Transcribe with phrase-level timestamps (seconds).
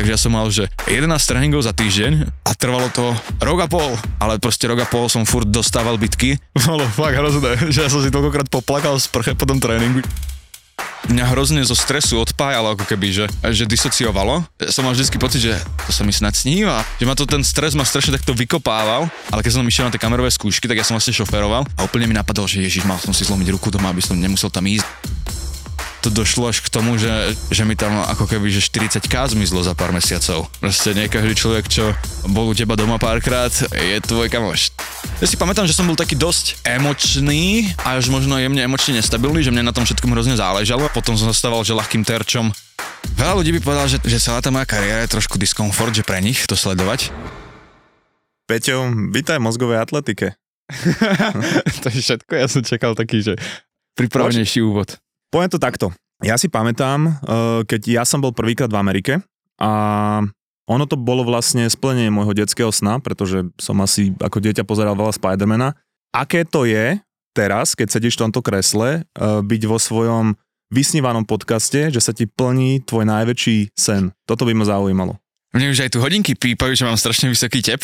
[0.00, 3.92] Takže ja som mal, že 11 tréningov za týždeň a trvalo to rok a pol,
[4.16, 6.40] ale proste rok a pol som furt dostával bitky.
[6.64, 10.00] Bolo fakt hrozné, že ja som si toľkokrát poplakal z prche po tom tréningu
[11.10, 14.46] mňa hrozne zo stresu odpájalo, ako keby, že, že disociovalo.
[14.70, 17.74] Som mal vždycky pocit, že to sa mi snad sníva, že ma to ten stres
[17.74, 20.94] ma strašne takto vykopával, ale keď som išiel na tie kamerové skúšky, tak ja som
[20.94, 24.04] vlastne šoferoval a úplne mi napadlo, že ježiš, mal som si zlomiť ruku doma, aby
[24.04, 24.86] som nemusel tam ísť
[26.00, 29.76] to došlo až k tomu, že, že mi tam ako keby že 40k zmizlo za
[29.76, 30.48] pár mesiacov.
[30.58, 31.92] Proste nie každý človek, čo
[32.32, 34.72] bol u teba doma párkrát, je tvoj kamoš.
[35.20, 39.44] Ja si pamätám, že som bol taký dosť emočný a až možno jemne emočne nestabilný,
[39.44, 40.88] že mne na tom všetkom hrozne záležalo.
[40.96, 42.48] Potom som zastával, že ľahkým terčom.
[43.20, 46.24] Veľa ľudí by povedal, že, že celá tá moja kariéra je trošku diskomfort, že pre
[46.24, 47.12] nich to sledovať.
[48.48, 50.34] Peťo, vítaj v mozgovej atletike.
[51.84, 53.36] to je všetko, ja som čakal taký, že
[54.00, 54.96] pripravenejší úvod.
[55.30, 55.94] Poviem to takto.
[56.20, 57.14] Ja si pamätám, eh,
[57.64, 59.12] keď ja som bol prvýkrát v Amerike
[59.56, 59.70] a
[60.70, 65.16] ono to bolo vlastne splnenie môjho detského sna, pretože som asi ako dieťa pozeral veľa
[65.16, 65.74] Spidermana.
[66.14, 66.98] Aké to je
[67.34, 70.36] teraz, keď sedíš v tomto kresle, eh, byť vo svojom
[70.70, 74.14] vysnívanom podcaste, že sa ti plní tvoj najväčší sen?
[74.26, 75.18] Toto by ma zaujímalo.
[75.50, 77.82] Mne už aj tu hodinky pípajú, že mám strašne vysoký tep.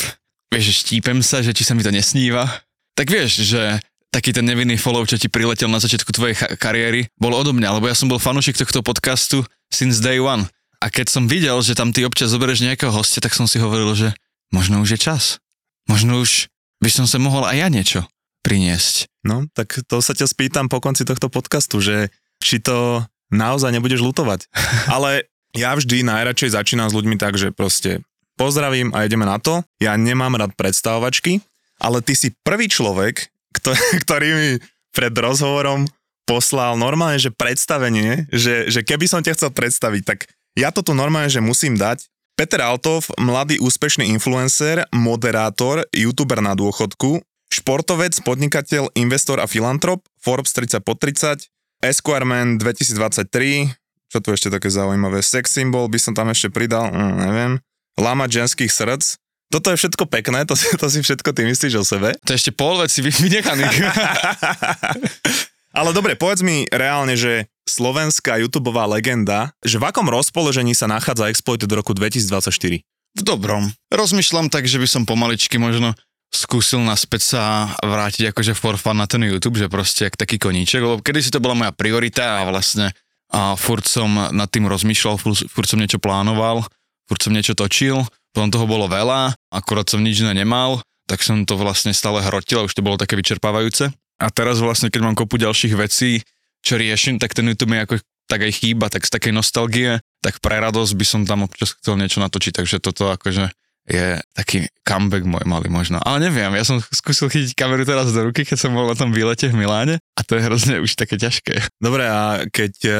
[0.55, 2.47] Vieš, štípem sa, že či sa mi to nesníva.
[2.95, 7.11] Tak vieš, že taký ten nevinný follow, čo ti priletel na začiatku tvojej cha- kariéry,
[7.21, 10.49] bol odo mňa, lebo ja som bol fanúšik tohto podcastu since day one.
[10.81, 13.97] A keď som videl, že tam ty občas zoberieš nejakého hostia, tak som si hovoril,
[13.97, 14.09] že
[14.53, 15.41] možno už je čas.
[15.89, 16.53] Možno už
[16.84, 18.01] by som sa mohol aj ja niečo
[18.45, 19.11] priniesť.
[19.27, 23.03] No, tak to sa ťa spýtam po konci tohto podcastu, že či to
[23.33, 24.47] naozaj nebudeš lutovať.
[24.94, 28.05] Ale ja vždy najradšej začínam s ľuďmi tak, že proste
[28.37, 29.65] pozdravím a ideme na to.
[29.81, 31.41] Ja nemám rád predstavovačky,
[31.81, 33.33] ale ty si prvý človek,
[34.03, 34.49] ktorý mi
[34.95, 35.84] pred rozhovorom
[36.27, 40.27] poslal normálne, že predstavenie, že, že keby som ťa chcel predstaviť, tak
[40.59, 42.09] ja to tu normálne, že musím dať.
[42.37, 50.53] Peter Altov, mladý úspešný influencer, moderátor, youtuber na dôchodku, športovec, podnikateľ, investor a filantrop, Forbes
[50.53, 51.49] 30 po 30,
[51.81, 53.73] Esquire Man 2023,
[54.12, 57.53] čo tu ešte také zaujímavé, sex symbol by som tam ešte pridal, mm, neviem,
[57.97, 61.84] Lama ženských srdc, toto je všetko pekné, to si, to si všetko ty myslíš o
[61.87, 62.19] sebe.
[62.27, 63.77] To je ešte pol veci vynechaných.
[65.79, 71.29] Ale dobre, povedz mi reálne, že slovenská youtube legenda, že v akom rozpoložení sa nachádza
[71.29, 72.81] Exploit do roku 2024?
[73.17, 73.69] V dobrom.
[73.93, 75.93] Rozmýšľam tak, že by som pomaličky možno
[76.33, 77.43] skúsil naspäť sa
[77.81, 81.31] vrátiť akože for fun na ten YouTube, že proste jak taký koníček, lebo kedy si
[81.31, 82.91] to bola moja priorita a vlastne
[83.31, 86.62] a furt som nad tým rozmýšľal, furt, furt som niečo plánoval,
[87.11, 88.06] furt som niečo točil,
[88.37, 92.67] potom toho bolo veľa, akorát som nič nemal, tak som to vlastne stále hrotil a
[92.69, 93.89] už to bolo také vyčerpávajúce.
[94.21, 96.21] A teraz vlastne, keď mám kopu ďalších vecí,
[96.61, 97.97] čo riešim, tak ten YouTube mi ako
[98.29, 101.97] tak aj chýba, tak z takej nostalgie, tak pre radosť by som tam občas chcel
[101.97, 103.49] niečo natočiť, takže toto akože
[103.87, 106.03] je taký comeback môj malý možno.
[106.03, 109.15] Ale neviem, ja som skúsil chytiť kameru teraz do ruky, keď som bol na tom
[109.15, 111.79] výlete v Miláne a to je hrozne už také ťažké.
[111.79, 112.95] Dobre, a keď uh,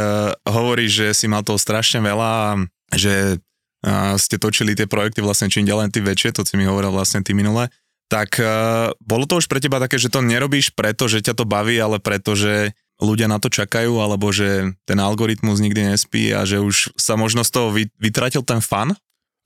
[0.47, 2.63] hovoríš, že si mal toho strašne veľa,
[2.95, 3.43] že
[4.16, 7.37] ste točili tie projekty vlastne čím ďalej tým väčšie, to si mi hovoril vlastne ty
[7.37, 7.69] minule,
[8.06, 11.44] tak uh, bolo to už pre teba také, že to nerobíš preto, že ťa to
[11.47, 12.70] baví, ale preto, že
[13.03, 17.44] ľudia na to čakajú, alebo že ten algoritmus nikdy nespí a že už sa možno
[17.44, 17.69] z toho
[18.00, 18.97] vytratil ten fan?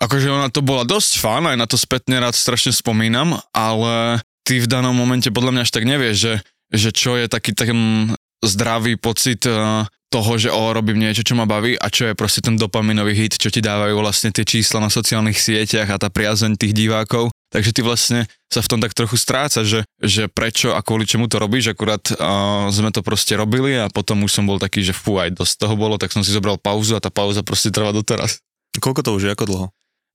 [0.00, 4.62] Akože ona to bola dosť fan, aj na to spätne rád strašne spomínam, ale ty
[4.62, 6.34] v danom momente podľa mňa až tak nevieš, že,
[6.72, 11.47] že čo je taký ten zdravý pocit uh, toho, že o, robím niečo, čo ma
[11.47, 14.91] baví a čo je proste ten dopaminový hit, čo ti dávajú vlastne tie čísla na
[14.91, 17.30] sociálnych sieťach a tá priazeň tých divákov.
[17.51, 21.27] Takže ty vlastne sa v tom tak trochu stráca, že, že prečo a kvôli čomu
[21.27, 24.95] to robíš, akurát uh, sme to proste robili a potom už som bol taký, že
[24.95, 27.91] fú, aj dosť toho bolo, tak som si zobral pauzu a tá pauza proste trvá
[27.91, 28.39] doteraz.
[28.78, 29.66] Koľko to už je, ako dlho?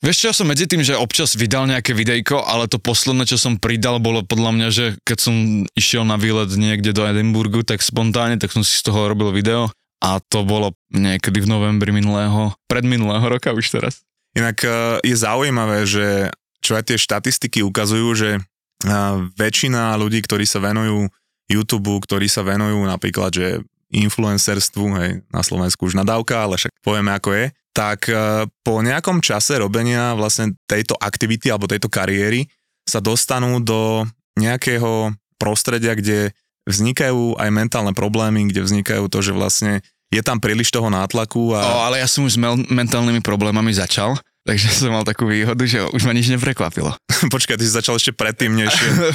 [0.03, 3.39] Vieš čo, ja som medzi tým, že občas vydal nejaké videjko, ale to posledné, čo
[3.39, 5.35] som pridal, bolo podľa mňa, že keď som
[5.75, 9.71] išiel na výlet niekde do Edinburgu, tak spontánne, tak som si z toho robil video
[10.05, 14.05] a to bolo niekedy v novembri minulého, predminulého roka už teraz.
[14.37, 14.69] Inak e,
[15.01, 16.29] je zaujímavé, že
[16.61, 18.39] čo aj tie štatistiky ukazujú, že e,
[19.33, 21.09] väčšina ľudí, ktorí sa venujú
[21.49, 23.47] YouTube, ktorí sa venujú napríklad, že
[23.89, 29.25] influencerstvu, hej, na Slovensku už nadávka, ale však povieme ako je, tak e, po nejakom
[29.25, 32.45] čase robenia vlastne tejto aktivity alebo tejto kariéry
[32.85, 34.05] sa dostanú do
[34.37, 36.29] nejakého prostredia, kde
[36.69, 41.55] vznikajú aj mentálne problémy, kde vznikajú to, že vlastne je tam príliš toho nátlaku.
[41.55, 41.61] A...
[41.61, 44.15] O, ale ja som už s mel- mentálnymi problémami začal,
[44.45, 46.93] takže som mal takú výhodu, že už ma nič neprekvapilo.
[47.33, 48.71] Počkaj, ty si začal ešte predtým, než,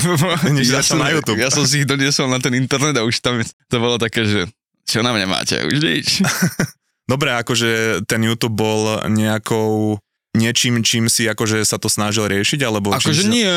[0.56, 1.40] než ja začal som, na YouTube.
[1.40, 4.40] Ja som si ich doniesol na ten internet a už tam to bolo také, že
[4.84, 6.20] čo na mňa máte, už nič.
[7.10, 9.98] Dobre, akože ten YouTube bol nejakou
[10.30, 12.94] niečím, čím si akože sa to snažil riešiť, alebo...
[12.94, 13.30] Akože si...
[13.30, 13.50] nie,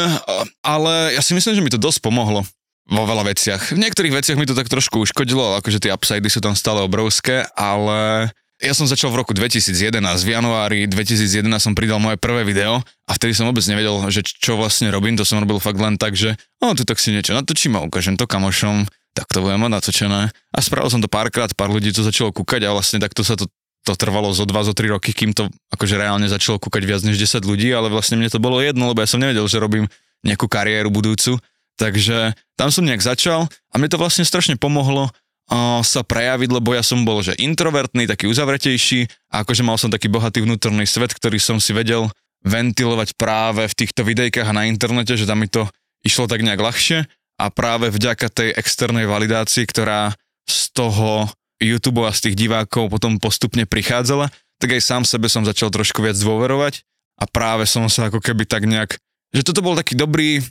[0.65, 2.41] ale ja si myslím, že mi to dosť pomohlo
[2.89, 3.75] vo veľa veciach.
[3.75, 7.47] V niektorých veciach mi to tak trošku uškodilo, akože tie upsidy sú tam stále obrovské,
[7.55, 8.27] ale
[8.63, 9.75] ja som začal v roku 2011,
[10.23, 14.55] v januári 2011 som pridal moje prvé video a vtedy som vôbec nevedel, že čo
[14.55, 17.75] vlastne robím, to som robil fakt len tak, že o, tu tak si niečo natočím
[17.75, 20.21] a ukážem to kamošom, tak to budem mať natočené.
[20.31, 23.47] A spravil som to párkrát, pár ľudí to začalo kúkať a vlastne takto sa to
[23.83, 27.19] to trvalo zo 2, zo 3 roky, kým to akože reálne začalo kúkať viac než
[27.19, 29.91] 10 ľudí, ale vlastne mne to bolo jedno, lebo ja som nevedel, že robím
[30.23, 31.35] nejakú kariéru budúcu.
[31.77, 36.77] Takže tam som nejak začal a mne to vlastne strašne pomohlo uh, sa prejaviť, lebo
[36.77, 41.11] ja som bol že introvertný, taký uzavretejší a akože mal som taký bohatý vnútorný svet,
[41.11, 42.07] ktorý som si vedel
[42.43, 45.65] ventilovať práve v týchto videjkách a na internete, že tam mi to
[46.03, 47.07] išlo tak nejak ľahšie.
[47.41, 50.13] A práve vďaka tej externej validácii, ktorá
[50.45, 54.29] z toho YouTube a z tých divákov potom postupne prichádzala,
[54.59, 56.83] tak aj sám sebe som začal trošku viac dôverovať
[57.19, 58.99] a práve som sa ako keby tak nejak,
[59.33, 60.43] že toto bol taký dobrý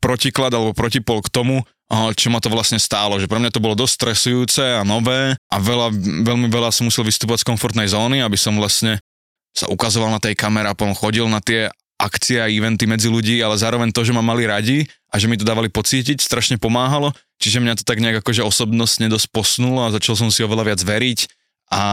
[0.00, 1.56] protiklad alebo protipol k tomu,
[1.90, 5.56] čo ma to vlastne stálo, že pre mňa to bolo dosť stresujúce a nové a
[5.58, 5.90] veľa,
[6.22, 9.02] veľmi veľa som musel vystúpať z komfortnej zóny, aby som vlastne
[9.50, 11.66] sa ukazoval na tej kamere a potom chodil na tie
[12.00, 15.36] akcie a eventy medzi ľudí, ale zároveň to, že ma mali radi a že mi
[15.36, 17.12] to dávali pocítiť, strašne pomáhalo.
[17.42, 20.80] Čiže mňa to tak nejak akože osobnostne dosť posunulo a začal som si oveľa viac
[20.80, 21.18] veriť
[21.74, 21.84] a,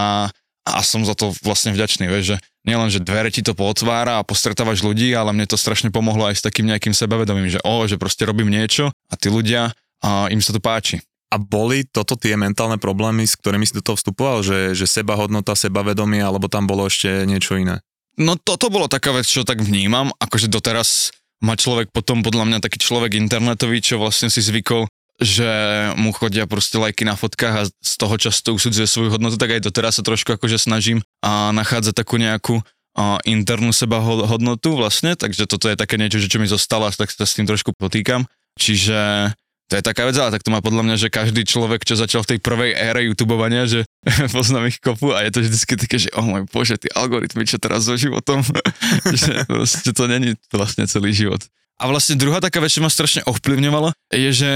[0.63, 4.27] a som za to vlastne vďačný, vieš, že nielen, že dvere ti to potvára a
[4.27, 7.95] postretávaš ľudí, ale mne to strašne pomohlo aj s takým nejakým sebavedomím, že o, že
[7.95, 9.71] proste robím niečo a tí ľudia,
[10.03, 10.99] a im sa to páči.
[11.27, 15.55] A boli toto tie mentálne problémy, s ktorými si do toho vstupoval, že, že sebahodnota,
[15.55, 17.83] sebavedomie, alebo tam bolo ešte niečo iné?
[18.15, 22.59] No toto bolo taká vec, čo tak vnímam, akože doteraz má človek potom podľa mňa
[22.65, 25.49] taký človek internetový, čo vlastne si zvykol, že
[25.97, 29.65] mu chodia proste lajky na fotkách a z toho často usudzuje svoju hodnotu, tak aj
[29.65, 32.61] doteraz sa trošku akože snažím a nachádzať takú nejakú
[32.97, 37.13] a internú seba hodnotu vlastne, takže toto je také niečo, že čo mi zostalo, tak
[37.13, 38.25] sa s tým trošku potýkam.
[38.57, 39.29] Čiže
[39.69, 42.25] to je taká vec, ale tak to má podľa mňa, že každý človek, čo začal
[42.25, 43.85] v tej prvej ére YouTubovania, že
[44.35, 47.61] poznám ich kopu a je to vždycky také, že oh môj bože, tie algoritmy, čo
[47.61, 48.41] teraz so životom,
[49.21, 51.45] že vlastne to není vlastne celý život.
[51.77, 54.51] A vlastne druhá taká vec, čo ma strašne ovplyvňovalo, je, že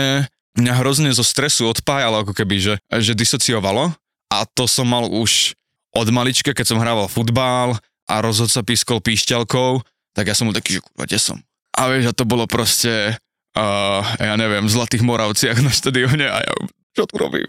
[0.58, 3.96] mňa hrozne zo stresu odpájalo, ako keby, že, že disociovalo
[4.32, 5.56] a to som mal už
[5.92, 7.76] od malička, keď som hrával futbal
[8.08, 9.84] a rozhodca pískol píšťalkou,
[10.16, 11.38] tak ja som bol taký, že kurva, kde som?
[11.76, 13.16] A vieš, a to bolo proste,
[13.56, 16.52] uh, ja neviem, v Zlatých Moravciach na štadióne a ja,
[16.96, 17.48] čo tu robím?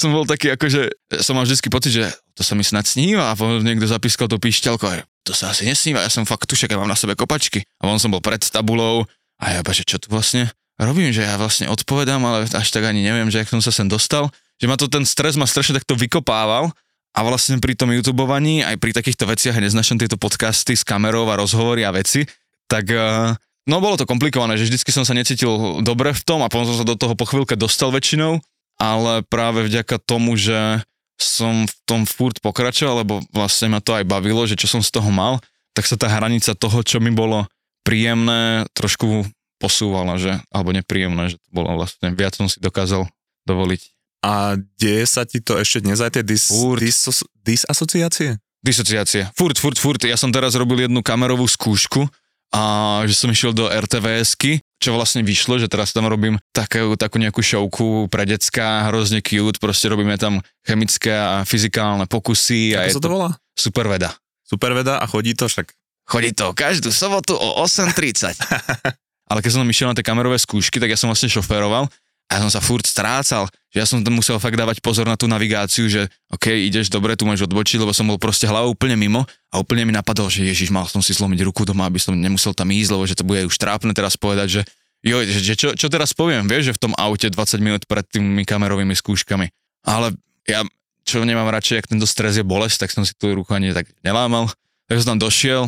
[0.00, 3.36] Som bol taký akože, som mal vždycky pocit, že to sa mi snad sníva a
[3.36, 6.80] potom niekto zapískal to píšťalko a to sa asi nesníva, ja som fakt tušek, ja
[6.80, 7.68] mám na sebe kopačky.
[7.84, 9.04] A on som bol pred tabulou
[9.36, 13.02] a ja že čo tu vlastne robím, že ja vlastne odpovedám, ale až tak ani
[13.02, 14.30] neviem, že ak som sa sem dostal.
[14.58, 16.70] Že ma to ten stres ma strašne takto vykopával
[17.14, 21.38] a vlastne pri tom youtubovaní, aj pri takýchto veciach, neznašam tieto podcasty s kamerou a
[21.38, 22.26] rozhovory a veci,
[22.66, 23.34] tak uh,
[23.68, 26.80] No bolo to komplikované, že vždycky som sa necítil dobre v tom a potom som
[26.80, 28.40] sa do toho po chvíľke dostal väčšinou,
[28.80, 30.80] ale práve vďaka tomu, že
[31.20, 34.88] som v tom furt pokračoval, lebo vlastne ma to aj bavilo, že čo som z
[34.88, 35.44] toho mal,
[35.76, 37.44] tak sa tá hranica toho, čo mi bolo
[37.84, 39.28] príjemné, trošku
[39.58, 43.06] posúvala, že, alebo nepríjemné, že to bolo vlastne, viac som si dokázal
[43.44, 43.82] dovoliť.
[44.22, 46.82] A deje sa ti to ešte dnes aj tie dis, Furt.
[46.82, 46.98] dis,
[47.42, 48.38] disasociácie?
[48.62, 49.30] Disociácie.
[49.38, 50.02] Furt, furt, furt.
[50.02, 52.10] Ja som teraz robil jednu kamerovú skúšku,
[52.48, 57.20] a že som išiel do RTVSky, čo vlastne vyšlo, že teraz tam robím takú, takú
[57.20, 62.72] nejakú šovku pre decka, hrozne cute, proste robíme tam chemické a fyzikálne pokusy.
[62.72, 63.28] Ako a sa to volá?
[63.52, 64.16] Superveda.
[64.48, 65.76] Superveda a chodí to však.
[66.08, 68.32] Chodí to každú sobotu o 8.30.
[69.28, 71.86] Ale keď som tam išiel na tie kamerové skúšky, tak ja som vlastne šoferoval
[72.28, 75.16] a ja som sa furt strácal, že ja som tam musel fakt dávať pozor na
[75.16, 79.00] tú navigáciu, že OK, ideš dobre, tu máš odbočiť, lebo som bol proste hlavou úplne
[79.00, 82.12] mimo a úplne mi napadlo, že Ježiš, mal som si zlomiť ruku doma, aby som
[82.12, 84.62] nemusel tam ísť, lebo že to bude už trápne teraz povedať, že
[85.00, 88.04] jo, že, že čo, čo teraz poviem, vieš, že v tom aute 20 minút pred
[88.04, 89.48] tými kamerovými skúškami.
[89.88, 90.12] Ale
[90.44, 90.68] ja,
[91.08, 93.88] čo nemám radšej, ak tento stres je bolesť, tak som si tú ruku ani tak
[94.04, 94.52] nelámal.
[94.84, 95.64] Tak som tam došiel,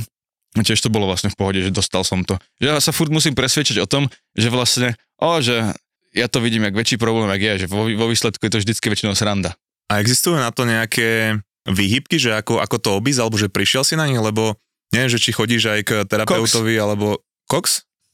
[0.58, 2.34] a tiež to bolo vlastne v pohode, že dostal som to.
[2.58, 5.62] Že ja sa furt musím presvedčiť o tom, že vlastne, o, že
[6.10, 8.86] ja to vidím jak väčší problém, ak je, že vo, vo výsledku je to vždycky
[8.90, 9.54] väčšinou sranda.
[9.86, 11.38] A existujú na to nejaké
[11.70, 14.58] výhybky, že ako, ako to obísť, alebo že prišiel si na nich, lebo
[14.90, 16.82] neviem, že či chodíš aj k terapeutovi, Cox.
[16.82, 17.06] alebo...
[17.46, 17.64] Cox?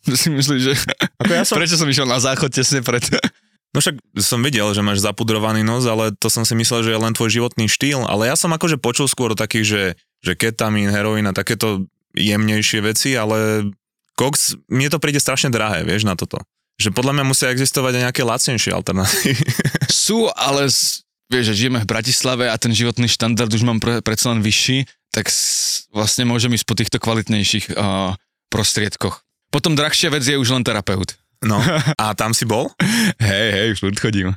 [0.06, 0.72] Si myslíš, že...
[1.24, 1.56] Ako ja som...
[1.56, 3.02] Prečo som išiel na záchod tesne pred...
[3.74, 7.02] No však som videl, že máš zapudrovaný nos, ale to som si myslel, že je
[7.02, 9.82] len tvoj životný štýl, ale ja som akože počul skôr o takých, že,
[10.24, 11.84] že ketamín, heroín a takéto
[12.16, 13.68] jemnejšie veci, ale
[14.16, 16.40] Cox, mne to príde strašne drahé, vieš, na toto.
[16.80, 19.44] Že podľa mňa musia existovať aj nejaké lacnejšie alternatívy.
[19.92, 20.68] Sú, ale
[21.28, 24.88] vieš, že žijeme v Bratislave a ten životný štandard už mám pre, predsa len vyšší,
[25.12, 25.32] tak
[25.92, 28.12] vlastne môžem ísť po týchto kvalitnejších uh,
[28.52, 29.24] prostriedkoch.
[29.48, 31.16] Potom drahšia vec je už len terapeut.
[31.44, 31.60] No,
[32.02, 32.72] a tam si bol?
[33.20, 34.36] hej, hej, furt chodím.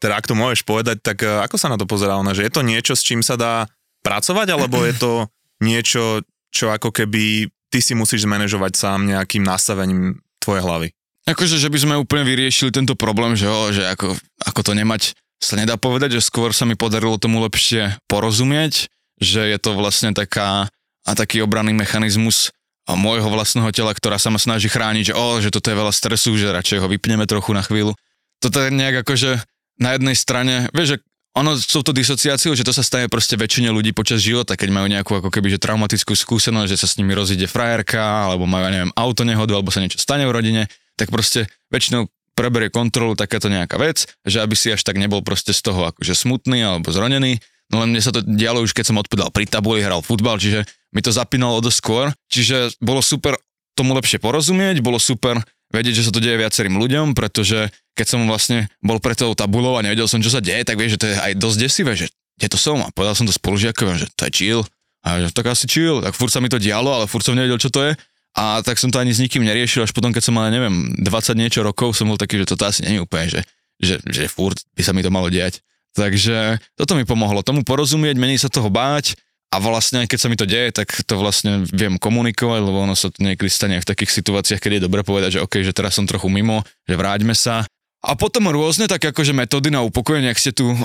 [0.00, 2.32] Teda ak to môžeš povedať, tak e, ako sa na to pozerá ona?
[2.32, 3.68] Že je to niečo, s čím sa dá
[4.00, 5.12] pracovať, alebo je to
[5.60, 10.88] niečo, čo ako keby ty si musíš zmanéžovať sám nejakým nastavením tvojej hlavy?
[11.30, 15.14] Akože, že by sme úplne vyriešili tento problém, že, ho, že ako, ako to nemať,
[15.40, 18.90] sa nedá povedať, že skôr sa mi podarilo tomu lepšie porozumieť,
[19.22, 20.66] že je to vlastne taká,
[21.06, 22.52] a taký obranný mechanizmus
[22.88, 26.34] môjho vlastného tela, ktorá sa ma snaží chrániť, že, oh, že toto je veľa stresu,
[26.34, 27.94] že radšej ho vypneme trochu na chvíľu.
[28.42, 29.38] Toto je nejak akože
[29.78, 33.70] na jednej strane, vieš, že ono sú to disociáciou, že to sa stane proste väčšine
[33.70, 37.14] ľudí počas života, keď majú nejakú ako keby že traumatickú skúsenosť, že sa s nimi
[37.14, 40.62] rozíde frajerka, alebo majú, neviem, auto nehodu, alebo sa niečo stane v rodine,
[40.98, 45.54] tak proste väčšinou preberie kontrolu takáto nejaká vec, že aby si až tak nebol proste
[45.54, 47.38] z toho akože smutný alebo zronený.
[47.70, 50.66] No len mne sa to dialo už, keď som odpovedal pri tabuli, hral futbal, čiže
[50.90, 53.38] mi to zapínalo dosť skôr, čiže bolo super
[53.78, 55.38] tomu lepšie porozumieť, bolo super
[55.70, 59.76] vedieť, že sa to deje viacerým ľuďom, pretože keď som vlastne bol pre tou tabulou
[59.76, 62.08] a nevedel som, čo sa deje, tak vieš, že to je aj dosť desivé, že
[62.40, 64.60] kde to som a povedal som to spolužiakom, že to je chill.
[65.04, 67.60] A že tak asi chill, tak furt sa mi to dialo, ale furt som nevedel,
[67.60, 67.92] čo to je.
[68.40, 71.36] A tak som to ani s nikým neriešil, až potom, keď som mal, neviem, 20
[71.36, 73.40] niečo rokov, som bol taký, že toto asi je úplne, že,
[73.76, 75.60] že, že furt by sa mi to malo diať.
[75.92, 79.18] Takže toto mi pomohlo, tomu porozumieť, menej sa toho báť,
[79.50, 83.10] a vlastne, keď sa mi to deje, tak to vlastne viem komunikovať, lebo ono sa
[83.10, 86.06] to niekedy stane v takých situáciách, keď je dobre povedať, že OK, že teraz som
[86.06, 87.66] trochu mimo, že vráťme sa.
[88.00, 90.78] A potom rôzne také akože metódy na upokojenie, ak ste tu uh,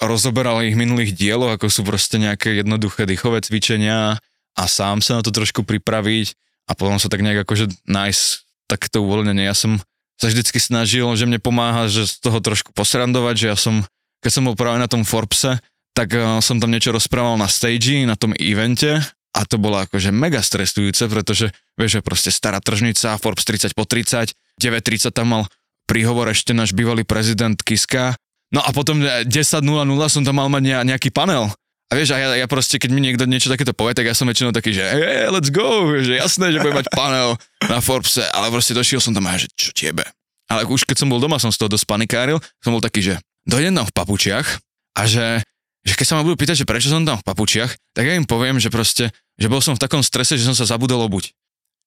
[0.00, 4.16] rozoberali ich minulých dieloch, ako sú proste nejaké jednoduché dýchové cvičenia
[4.56, 6.32] a sám sa na to trošku pripraviť
[6.64, 8.24] a potom sa tak nejak akože nájsť
[8.64, 9.44] takto uvoľnenie.
[9.44, 9.76] Ja som
[10.16, 13.84] sa vždycky snažil, že mne pomáha, že z toho trošku posrandovať, že ja som,
[14.24, 15.60] keď som bol práve na tom Forbese,
[15.92, 18.96] tak uh, som tam niečo rozprával na stage, na tom evente
[19.36, 23.84] a to bolo akože mega stresujúce, pretože vieš, že proste stará tržnica, Forbes 30 po
[23.84, 25.42] 30, 9.30 tam mal
[25.88, 28.12] príhovor ešte náš bývalý prezident Kiska,
[28.52, 29.64] no a potom 10.00
[30.12, 31.48] som tam mal mať nejaký panel.
[31.88, 34.28] A vieš, a ja, ja proste, keď mi niekto niečo takéto povie, tak ja som
[34.28, 38.52] väčšinou taký, že hey, let's go, že jasné, že budem mať panel na Forbese, ale
[38.52, 40.04] proste došiel som tam a že čo tiebe.
[40.52, 43.14] Ale už keď som bol doma, som z toho dosť panikáril, som bol taký, že
[43.48, 44.60] dojdem tam v papučiach
[45.00, 45.40] a že
[45.88, 48.28] že keď sa ma budú pýtať, že prečo som tam v papučiach, tak ja im
[48.28, 49.08] poviem, že proste,
[49.40, 51.32] že bol som v takom strese, že som sa zabudol obuť.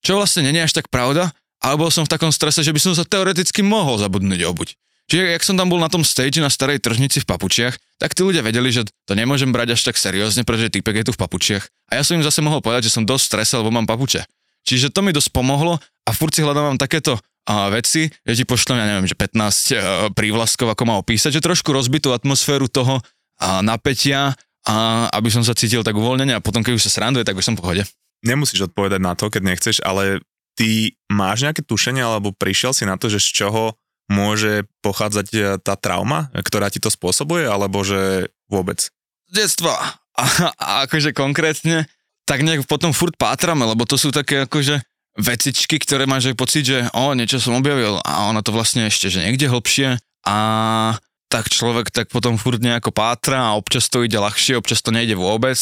[0.02, 1.30] Čo vlastne není až tak pravda,
[1.62, 4.68] ale bol som v takom strese, že by som sa teoreticky mohol zabudnúť obuť.
[5.10, 8.22] Čiže jak som tam bol na tom stage na starej tržnici v papučiach, tak tí
[8.22, 11.64] ľudia vedeli, že to nemôžem brať až tak seriózne, pretože týpek je tu v papučiach.
[11.90, 14.24] A ja som im zase mohol povedať, že som dosť stresel, lebo mám papuče.
[14.62, 18.78] Čiže to mi dosť pomohlo a furt si hľadám takéto a veci, že ti pošlem,
[18.78, 19.50] ja neviem, že 15 uh,
[20.14, 23.02] prívlastkov, ako má opísať, že trošku rozbitú atmosféru toho,
[23.42, 27.26] a napätia a aby som sa cítil tak uvoľnene a potom, keď už sa sranduje,
[27.26, 27.82] tak už som v pohode.
[28.22, 30.22] Nemusíš odpovedať na to, keď nechceš, ale
[30.62, 33.74] ty máš nejaké tušenie alebo prišiel si na to, že z čoho
[34.06, 38.86] môže pochádzať e, tá trauma, ktorá ti to spôsobuje, alebo že vôbec?
[39.26, 39.74] Detstva.
[40.12, 40.28] A,
[40.60, 41.88] a akože konkrétne,
[42.28, 44.84] tak nejak potom furt pátrame, lebo to sú také akože
[45.16, 49.08] vecičky, ktoré máš aj pocit, že o, niečo som objavil a ono to vlastne ešte,
[49.08, 49.96] že niekde hlbšie
[50.28, 50.36] a
[51.32, 55.16] tak človek tak potom furt nejako pátra a občas to ide ľahšie, občas to nejde
[55.16, 55.56] vôbec,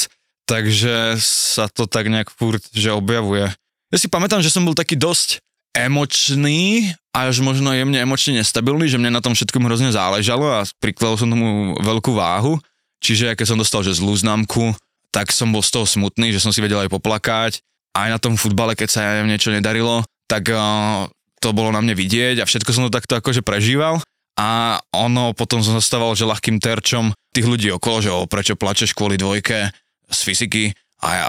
[0.51, 3.55] takže sa to tak nejak furt, že objavuje.
[3.91, 5.43] Ja si pamätám, že som bol taký dosť
[5.75, 11.19] emočný, až možno jemne emočne nestabilný, že mne na tom všetkom hrozne záležalo a prikladal
[11.19, 12.59] som tomu veľkú váhu.
[13.03, 14.75] Čiže keď som dostal že zlú známku,
[15.11, 17.63] tak som bol z toho smutný, že som si vedel aj poplakať.
[17.91, 21.11] Aj na tom futbale, keď sa ja niečo nedarilo, tak uh,
[21.43, 23.99] to bolo na mne vidieť a všetko som to takto akože prežíval
[24.39, 29.19] a ono potom som že ľahkým terčom tých ľudí okolo, že o, prečo plačeš kvôli
[29.19, 29.75] dvojke
[30.07, 30.65] z fyziky
[31.01, 31.29] a ja,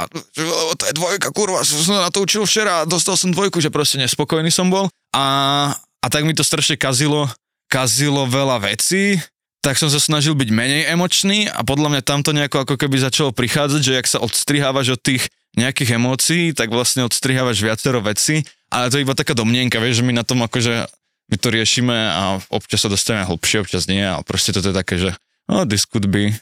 [0.75, 3.95] to je dvojka, kurva, som na to učil včera a dostal som dvojku, že proste
[4.03, 5.25] nespokojný som bol a,
[5.75, 7.31] a tak mi to strašne kazilo,
[7.71, 9.15] kazilo veľa vecí,
[9.63, 13.31] tak som sa snažil byť menej emočný a podľa mňa tamto nejako ako keby začalo
[13.31, 15.23] prichádzať, že ak sa odstrihávaš od tých
[15.55, 20.07] nejakých emócií, tak vlastne odstrihávaš viacero veci, ale to je iba taká domnienka, vieš, že
[20.07, 20.89] my na tom akože
[21.31, 24.95] my to riešime a občas sa dostaneme hlbšie, občas nie a proste toto je také,
[24.99, 25.15] že
[25.47, 26.35] no, this could be.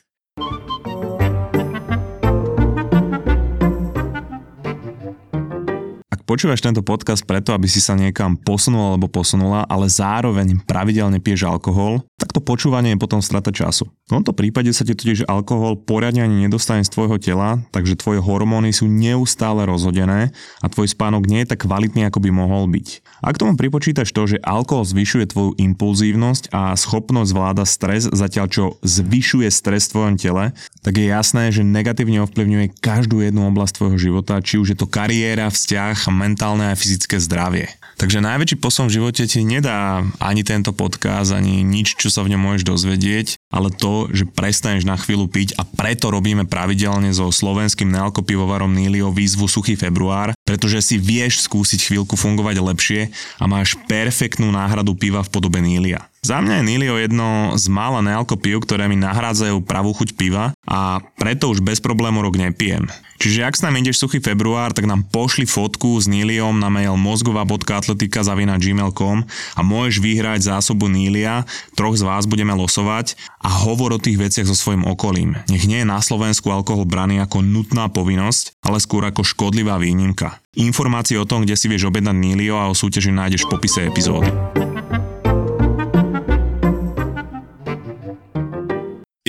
[6.29, 11.49] Počúvaš tento podcast preto, aby si sa niekam posunul alebo posunula, ale zároveň pravidelne piješ
[11.49, 13.87] alkohol, tak to počúvanie je potom strata času.
[13.87, 18.19] V tomto prípade sa ti totiž alkohol poriadne ani nedostane z tvojho tela, takže tvoje
[18.19, 22.87] hormóny sú neustále rozhodené a tvoj spánok nie je tak kvalitný, ako by mohol byť.
[23.23, 28.63] Ak tomu pripočítaš to, že alkohol zvyšuje tvoju impulzívnosť a schopnosť zvláda stres, zatiaľ čo
[28.83, 30.51] zvyšuje stres v tvojom tele,
[30.83, 34.91] tak je jasné, že negatívne ovplyvňuje každú jednu oblasť tvojho života, či už je to
[34.91, 37.71] kariéra, vzťah, mentálne a fyzické zdravie.
[37.99, 42.35] Takže najväčší posun v živote ti nedá ani tento podcast, ani nič, čo sa v
[42.35, 47.29] ňom môžeš dozvedieť, ale to, že prestaneš na chvíľu piť a preto robíme pravidelne so
[47.29, 53.01] slovenským nealkopivovarom Nilio výzvu Suchý február, pretože si vieš skúsiť chvíľku fungovať lepšie
[53.39, 56.09] a máš perfektnú náhradu piva v podobe Nília.
[56.19, 60.51] Za mňa je Nilio jedno z mála nealko piv, ktoré mi nahrádzajú pravú chuť piva
[60.67, 62.91] a preto už bez problému rok nepijem.
[63.19, 66.95] Čiže ak s nami ideš suchý február, tak nám pošli fotku s Niliom na mail
[66.95, 71.43] mozgová.atletika.gmail.com a môžeš vyhrať zásobu Nília,
[71.75, 75.35] troch z vás budeme losovať a hovor o tých veciach so svojím okolím.
[75.51, 80.39] Nech nie je na Slovensku alkohol braný ako nutná povinnosť, ale skôr ako škodlivá výnimka.
[80.55, 84.31] Informácie o tom, kde si vieš objednať Nilio a o súťaži nájdeš v popise epizódy.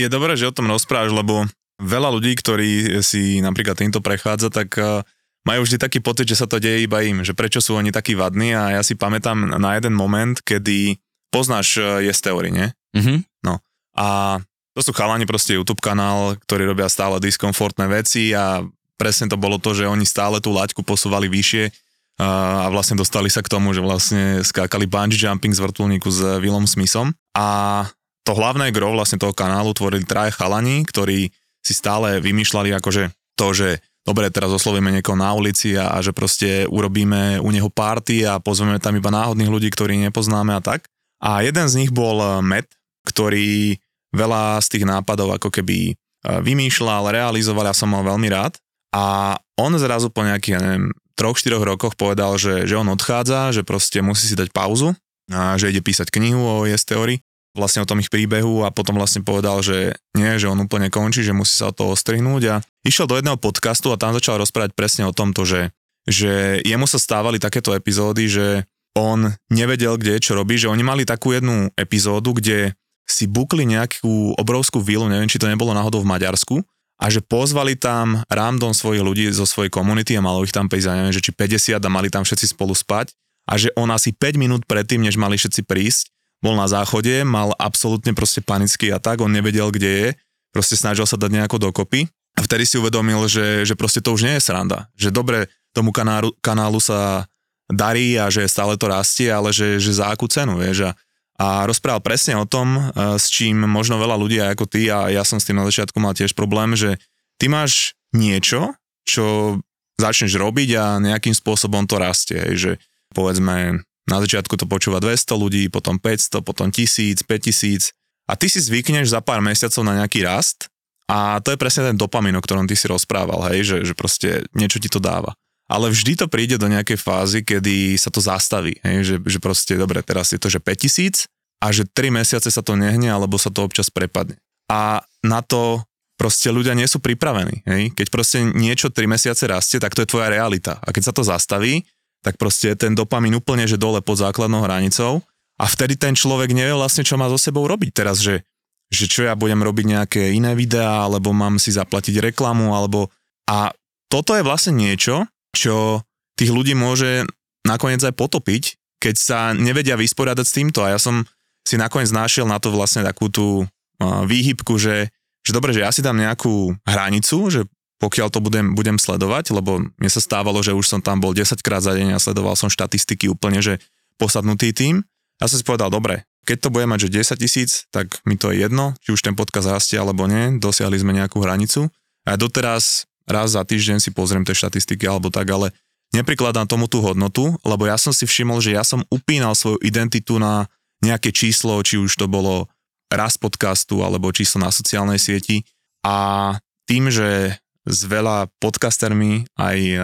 [0.04, 1.44] Je dobré, že o tom rozprávaš, lebo
[1.80, 5.00] veľa ľudí, ktorí si napríklad týmto prechádza, tak eh,
[5.48, 8.12] majú vždy taký pocit, že sa to deje iba im, že prečo sú oni takí
[8.12, 11.00] vadní a ja si pamätám na jeden moment, kedy
[11.32, 12.68] poznáš eh, Yes Theory, nie?
[12.92, 13.18] Mm-hmm.
[13.48, 13.64] No.
[13.96, 14.38] A
[14.76, 18.62] to sú chalani, proste YouTube kanál, ktorí robia stále diskomfortné veci a
[19.00, 21.72] presne to bolo to, že oni stále tú laťku posúvali vyššie
[22.20, 22.28] a,
[22.64, 26.68] a vlastne dostali sa k tomu, že vlastne skákali bungee jumping z vrtulníku s Willom
[26.68, 27.88] Smithom a
[28.24, 33.46] to hlavné gro vlastne toho kanálu tvorili traje chalani, ktorí si stále vymýšľali akože to,
[33.52, 33.68] že
[34.04, 38.40] dobre, teraz oslovíme niekoho na ulici a, a že proste urobíme u neho party a
[38.40, 40.88] pozveme tam iba náhodných ľudí, ktorí nepoznáme a tak.
[41.20, 42.68] A jeden z nich bol eh, Matt,
[43.04, 43.76] ktorý
[44.10, 48.56] veľa z tých nápadov ako keby eh, vymýšľal, realizoval, ja som mal veľmi rád.
[48.90, 53.54] A on zrazu po nejakých, ja neviem, troch, štyroch rokoch povedal, že, že on odchádza,
[53.54, 54.96] že proste musí si dať pauzu
[55.30, 57.22] a že ide písať knihu o Yes Theory
[57.54, 61.26] vlastne o tom ich príbehu a potom vlastne povedal, že nie, že on úplne končí,
[61.26, 62.54] že musí sa od toho ostrihnúť a
[62.86, 65.74] išiel do jedného podcastu a tam začal rozprávať presne o tomto, že,
[66.06, 68.46] že jemu sa stávali takéto epizódy, že
[68.94, 72.74] on nevedel, kde čo robí, že oni mali takú jednu epizódu, kde
[73.06, 76.62] si bukli nejakú obrovskú vilu, neviem, či to nebolo náhodou v Maďarsku,
[77.00, 81.00] a že pozvali tam random svojich ľudí zo svojej komunity a malo ich tam 50,
[81.00, 83.16] neviem, že či 50 a mali tam všetci spolu spať
[83.48, 87.52] a že on asi 5 minút predtým, než mali všetci prísť, bol na záchode, mal
[87.60, 90.08] absolútne proste panický atak, on nevedel, kde je,
[90.50, 94.24] proste snažil sa dať nejako dokopy a vtedy si uvedomil, že, že proste to už
[94.24, 94.88] nie je sranda.
[94.96, 95.38] Že dobre,
[95.76, 97.28] tomu kanálu, kanálu sa
[97.70, 100.90] darí a že stále to rastie, ale že, že za akú cenu, vieš.
[100.90, 100.90] A,
[101.38, 102.82] a rozprával presne o tom, e,
[103.20, 106.16] s čím možno veľa ľudí ako ty a ja som s tým na začiatku mal
[106.16, 106.98] tiež problém, že
[107.38, 108.74] ty máš niečo,
[109.06, 109.58] čo
[110.00, 112.40] začneš robiť a nejakým spôsobom to rastie.
[112.56, 112.80] Že
[113.14, 117.94] povedzme, na začiatku to počúva 200 ľudí, potom 500, potom 1000, 5000
[118.26, 120.66] a ty si zvykneš za pár mesiacov na nejaký rast
[121.10, 124.46] a to je presne ten dopamin, o ktorom ty si rozprával, hej, že, že proste
[124.54, 125.34] niečo ti to dáva.
[125.70, 129.78] Ale vždy to príde do nejakej fázy, kedy sa to zastaví, hej, že, že proste,
[129.78, 131.30] dobre, teraz je to, že 5000
[131.62, 134.38] a že 3 mesiace sa to nehne, alebo sa to občas prepadne.
[134.70, 135.82] A na to
[136.20, 137.64] proste ľudia nie sú pripravení.
[137.64, 137.96] Hej?
[137.96, 140.76] Keď proste niečo 3 mesiace rastie, tak to je tvoja realita.
[140.84, 141.88] A keď sa to zastaví,
[142.20, 145.24] tak proste ten dopamin úplne, že dole pod základnou hranicou.
[145.60, 148.44] A vtedy ten človek nevie vlastne, čo má so sebou robiť teraz, že,
[148.88, 153.12] že čo ja budem robiť nejaké iné videá, alebo mám si zaplatiť reklamu, alebo
[153.44, 153.72] a
[154.08, 156.00] toto je vlastne niečo, čo
[156.38, 157.28] tých ľudí môže
[157.68, 158.62] nakoniec aj potopiť,
[159.00, 160.80] keď sa nevedia vysporiadať s týmto.
[160.80, 161.28] A ja som
[161.64, 163.68] si nakoniec našiel na to vlastne takú tú
[164.00, 165.12] výhybku, že,
[165.44, 167.60] že dobre, že ja si dám nejakú hranicu, že
[168.00, 171.60] pokiaľ to budem, budem sledovať, lebo mne sa stávalo, že už som tam bol 10
[171.60, 173.76] krát za deň a sledoval som štatistiky úplne, že
[174.16, 175.04] posadnutý tým.
[175.36, 178.48] Ja som si povedal, dobre, keď to bude mať, že 10 tisíc, tak mi to
[178.50, 181.92] je jedno, či už ten podkaz rastie alebo nie, dosiahli sme nejakú hranicu.
[182.24, 185.76] A doteraz raz za týždeň si pozriem tie štatistiky alebo tak, ale
[186.16, 190.40] neprikladám tomu tú hodnotu, lebo ja som si všimol, že ja som upínal svoju identitu
[190.40, 190.66] na
[191.04, 192.68] nejaké číslo, či už to bolo
[193.12, 195.64] raz podcastu alebo číslo na sociálnej sieti
[196.00, 196.56] a
[196.88, 199.96] tým, že s veľa podcastermi, aj e,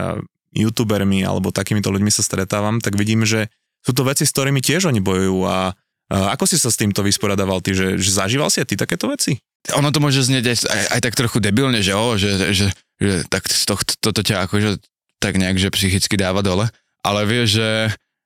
[0.56, 3.52] youtubermi alebo takýmito ľuďmi sa stretávam, tak vidím, že
[3.84, 5.70] sú to veci, s ktorými tiež oni bojujú a,
[6.10, 9.06] a ako si sa s týmto vysporadával ty, že, že zažíval si aj ty takéto
[9.06, 9.38] veci?
[9.76, 12.66] Ono to môže znieť aj, aj, aj tak trochu debilne, že, o, že, že,
[12.98, 14.80] že tak to, toto ťa akože
[15.20, 16.66] tak nejak, že psychicky dáva dole,
[17.02, 17.68] ale vieš, že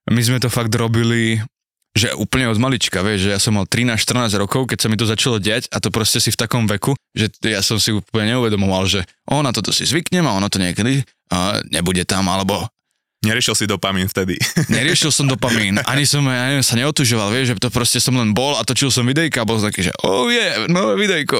[0.09, 1.41] my sme to fakt robili
[1.91, 5.03] že úplne od malička, vieš, že ja som mal 13-14 rokov, keď sa mi to
[5.03, 8.87] začalo diať a to proste si v takom veku, že ja som si úplne neuvedomoval,
[8.87, 12.67] že o, na toto si zvyknem a ono to niekedy a nebude tam, alebo
[13.21, 14.33] Neriešil si dopamín vtedy.
[14.73, 18.33] Neriešil som dopamín, ani som ja neviem, sa neotužoval, vieš, že to proste som len
[18.33, 21.37] bol a točil som videjka a bol taký, že oh je, yeah, nové videjko.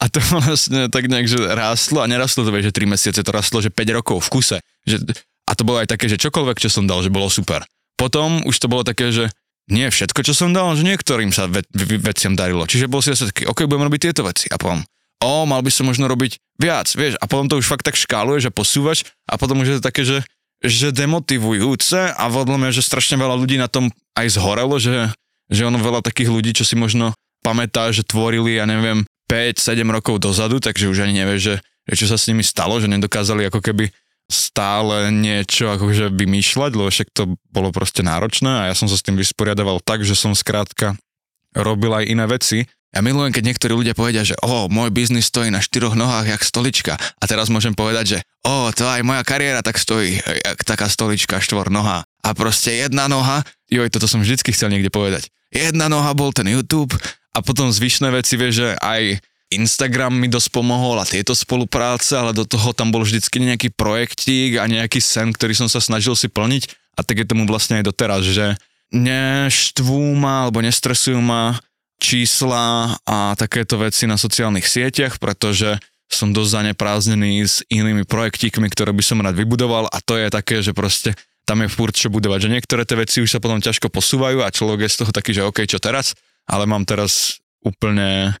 [0.00, 3.32] A to vlastne tak nejak, že rástlo a nerastlo to, vieš, že 3 mesiace, to
[3.34, 4.58] rastlo, že 5 rokov v kuse.
[4.86, 5.18] Že,
[5.50, 7.66] a to bolo aj také, že čokoľvek, čo som dal, že bolo super.
[7.98, 9.28] Potom už to bolo také, že
[9.70, 12.66] nie všetko, čo som dal, že niektorým sa ve, ve, veciam darilo.
[12.66, 14.50] Čiže bol si zase taký, ok, budem robiť tieto veci.
[14.50, 14.82] A potom,
[15.22, 17.16] o, mal by som možno robiť viac, vieš.
[17.22, 20.02] A potom to už fakt tak škáluješ a posúvaš a potom už je to také,
[20.02, 20.26] že
[20.60, 25.08] že demotivujúce a podľa mňa, že strašne veľa ľudí na tom aj zhorelo, že,
[25.48, 30.20] že ono veľa takých ľudí, čo si možno pamätá, že tvorili, ja neviem, 5-7 rokov
[30.20, 33.64] dozadu, takže už ani nevie, že, že čo sa s nimi stalo, že nedokázali ako
[33.64, 33.88] keby
[34.30, 39.04] stále niečo akože vymýšľať, lebo však to bolo proste náročné a ja som sa s
[39.04, 40.94] tým vysporiadaval tak, že som skrátka
[41.52, 45.46] robil aj iné veci ja milujem, keď niektorí ľudia povedia, že o, môj biznis stojí
[45.46, 46.98] na štyroch nohách jak stolička.
[46.98, 51.38] A teraz môžem povedať, že o, to aj moja kariéra tak stojí jak taká stolička
[51.38, 52.02] štvor noha.
[52.26, 55.30] A proste jedna noha, joj, toto som vždycky chcel niekde povedať.
[55.54, 56.90] Jedna noha bol ten YouTube
[57.30, 62.30] a potom zvyšné veci, vieš, že aj Instagram mi dosť pomohol a tieto spolupráce, ale
[62.30, 66.30] do toho tam bol vždycky nejaký projektík a nejaký sen, ktorý som sa snažil si
[66.30, 66.94] plniť.
[66.94, 68.54] A tak je tomu vlastne aj doteraz, že
[68.94, 71.58] neštvú ma alebo nestresujú ma
[71.98, 75.78] čísla a takéto veci na sociálnych sieťach, pretože
[76.10, 79.86] som dosť zaneprázdnený s inými projektíkmi, ktoré by som rád vybudoval.
[79.90, 81.14] A to je také, že proste
[81.46, 84.54] tam je furt čo budovať, že niektoré tie veci už sa potom ťažko posúvajú a
[84.54, 86.14] človek je z toho taký, že OK, čo teraz,
[86.46, 88.34] ale mám teraz úplne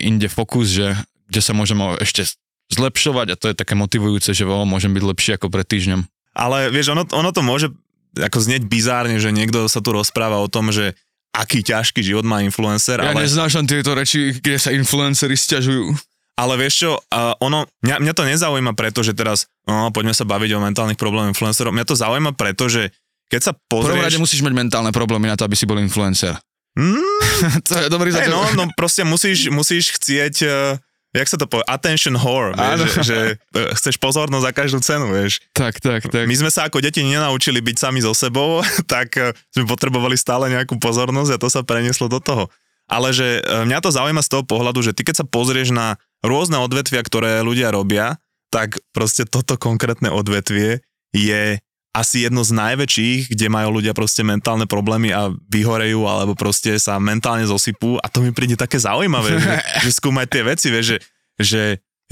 [0.00, 2.26] inde fokus, že kde sa môžem ešte
[2.72, 6.02] zlepšovať a to je také motivujúce, že vo, môžem byť lepší ako pred týždňom.
[6.36, 7.72] Ale vieš, ono, ono to môže
[8.16, 10.96] ako znieť bizárne, že niekto sa tu rozpráva o tom, že
[11.36, 12.96] aký ťažký život má influencer.
[12.96, 13.28] Ja ale...
[13.28, 15.92] neznášam tieto reči, kde sa influencery stiažujú.
[16.36, 20.28] Ale vieš čo, uh, ono, mňa, mňa to nezaujíma preto, že teraz, no, poďme sa
[20.28, 21.72] baviť o mentálnych problémoch influencerov.
[21.72, 22.92] Mňa to zaujíma preto, že
[23.32, 23.96] keď sa pozrieš...
[23.96, 26.36] Prvom rade musíš mať mentálne problémy na to, aby si bol influencer.
[26.76, 27.00] Mm,
[27.66, 30.76] to je dobrý hey, no, no proste musíš, musíš chcieť uh,
[31.16, 33.18] jak sa to povie, attention whore, vieš, že, že
[33.56, 35.40] e, chceš pozornosť za každú cenu, vieš.
[35.56, 36.28] Tak, tak, tak.
[36.28, 38.60] My sme sa ako deti nenaučili byť sami so sebou,
[38.92, 42.52] tak e, sme potrebovali stále nejakú pozornosť a to sa prenieslo do toho.
[42.86, 46.62] Ale že mňa to zaujíma z toho pohľadu, že ty keď sa pozrieš na rôzne
[46.62, 48.14] odvetvia, ktoré ľudia robia,
[48.54, 51.58] tak proste toto konkrétne odvetvie je
[51.96, 57.00] asi jedno z najväčších, kde majú ľudia proste mentálne problémy a vyhorejú alebo proste sa
[57.00, 57.96] mentálne zosypú.
[58.04, 59.52] A to mi príde také zaujímavé, že,
[59.88, 60.98] že skúmať tie veci, vieš, že,
[61.40, 61.62] že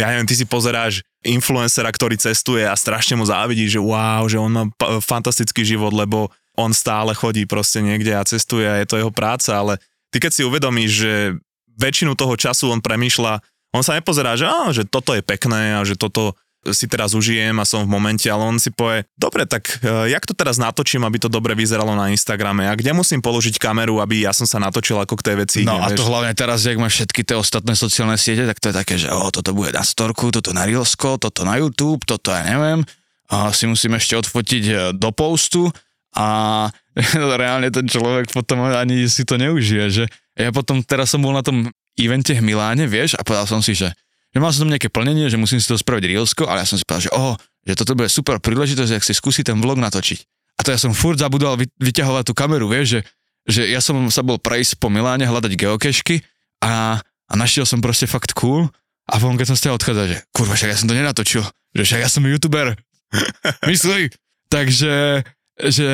[0.01, 4.41] ja neviem, ty si pozeráš influencera, ktorý cestuje a strašne mu závidí, že wow, že
[4.41, 4.65] on má
[5.05, 9.55] fantastický život, lebo on stále chodí proste niekde a cestuje a je to jeho práca,
[9.55, 9.77] ale
[10.09, 11.13] ty keď si uvedomíš, že
[11.77, 13.43] väčšinu toho času on premýšľa,
[13.75, 16.39] on sa nepozerá, že, á, že toto je pekné a že toto
[16.73, 20.25] si teraz užijem a som v momente, ale on si povie, dobre, tak uh, jak
[20.25, 24.25] to teraz natočím, aby to dobre vyzeralo na Instagrame a kde musím položiť kameru, aby
[24.25, 25.61] ja som sa natočil ako k tej veci.
[25.67, 28.75] No a to hlavne teraz, jak máš všetky tie ostatné sociálne siete, tak to je
[28.75, 32.47] také, že o, toto bude na storku, toto na Reelsko, toto na YouTube, toto ja
[32.47, 32.81] neviem.
[33.29, 35.73] A si musím ešte odfotiť e, do postu
[36.15, 36.69] a
[37.41, 40.05] reálne ten človek potom ani si to neužije, že
[40.39, 43.75] ja potom, teraz som bol na tom evente v Miláne, vieš, a povedal som si,
[43.75, 43.91] že
[44.35, 46.75] že mal som tam nejaké plnenie, že musím si to spraviť reelsko, ale ja som
[46.75, 50.19] si povedal, že oh, že toto bude super príležitosť, ak si skúsi ten vlog natočiť.
[50.59, 53.01] A to ja som furt zabudol vy, vyťahovať tú kameru, vieš, že,
[53.47, 56.27] že ja som sa bol prejsť po Miláne, hľadať geokešky
[56.67, 58.67] a, a našiel som proste fakt cool
[59.07, 61.43] a potom keď som stál odchádzať, že kurva, však ja som to nenatočil,
[61.79, 62.75] že však ja som youtuber.
[63.71, 64.11] Myslí.
[64.51, 65.91] Takže že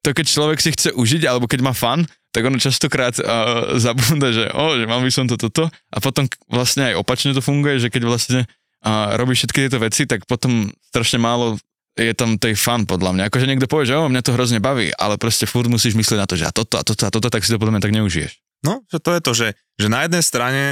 [0.00, 4.28] to keď človek si chce užiť, alebo keď má fan, tak ono častokrát uh, zabúda,
[4.28, 7.80] že, oh, že mal by som to toto a potom vlastne aj opačne to funguje,
[7.80, 8.44] že keď vlastne
[8.84, 11.56] uh, robíš všetky tieto veci, tak potom strašne málo
[11.96, 13.22] je tam tej fan podľa mňa.
[13.32, 16.28] Akože niekto povie, že oh, mňa to hrozne baví, ale proste furt musíš myslieť na
[16.28, 18.32] to, že a toto a toto a toto, tak si to podľa mňa tak neužiješ.
[18.60, 19.48] No, že to je to, že,
[19.80, 20.62] že na jednej strane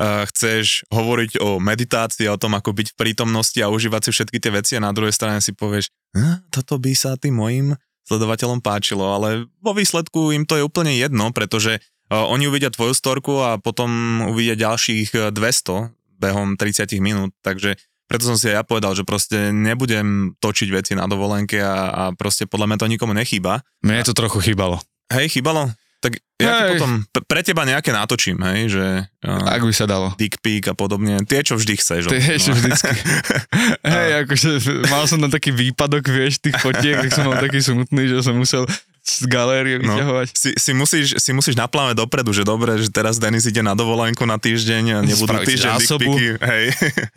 [0.00, 4.40] uh, chceš hovoriť o meditácii, o tom, ako byť v prítomnosti a užívať si všetky
[4.40, 7.76] tie veci a na druhej strane si povieš, hm, toto by sa tým mojim
[8.08, 12.94] sledovateľom páčilo, ale vo výsledku im to je úplne jedno, pretože uh, oni uvidia tvoju
[12.96, 18.62] storku a potom uvidia ďalších 200 behom 30 minút, takže preto som si aj ja
[18.66, 23.14] povedal, že proste nebudem točiť veci na dovolenke a, a proste podľa mňa to nikomu
[23.14, 23.62] nechýba.
[23.86, 24.82] Mne to trochu chýbalo.
[25.14, 25.70] Hej, chýbalo?
[26.00, 26.80] Tak ja Hej.
[26.80, 30.16] potom pre teba nejaké natočím, hej, že uh, Ak by sa dalo.
[30.16, 32.08] dick pic a podobne, tie, čo vždy chceš.
[32.08, 32.56] To je no.
[32.56, 32.96] vždycky.
[33.84, 34.50] Hej, akože
[34.88, 38.32] mal som tam taký výpadok, vieš, tých fotiek, tak som bol taký smutný, že som
[38.32, 38.64] musel
[39.00, 40.26] z galérie No, vyťahovať.
[40.32, 44.24] si, si, musíš, si musíš naplánovať dopredu, že dobre, že teraz Denis ide na dovolenku
[44.24, 46.64] na týždeň a nebudú Spraviť týždeň dick hej,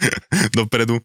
[0.59, 0.99] dopredu.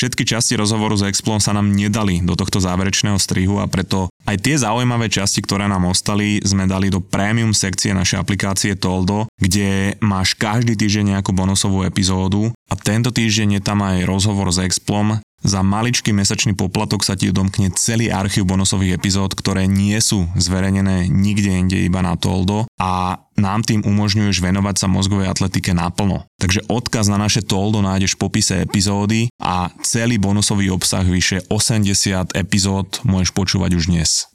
[0.00, 4.40] Všetky časti rozhovoru s Explom sa nám nedali do tohto záverečného strihu a preto aj
[4.40, 10.00] tie zaujímavé časti, ktoré nám ostali, sme dali do premium sekcie našej aplikácie Toldo, kde
[10.00, 15.20] máš každý týždeň nejakú bonusovú epizódu a tento týždeň je tam aj rozhovor s Explom.
[15.40, 21.08] Za maličký mesačný poplatok sa ti odomkne celý archív bonusových epizód, ktoré nie sú zverejnené
[21.08, 26.28] nikde inde iba na Toldo a nám tým umožňuješ venovať sa mozgovej atletike naplno.
[26.36, 32.36] Takže odkaz na naše Toldo nájdeš v popise epizódy a celý bonusový obsah vyše 80
[32.36, 34.28] epizód môžeš počúvať už dnes.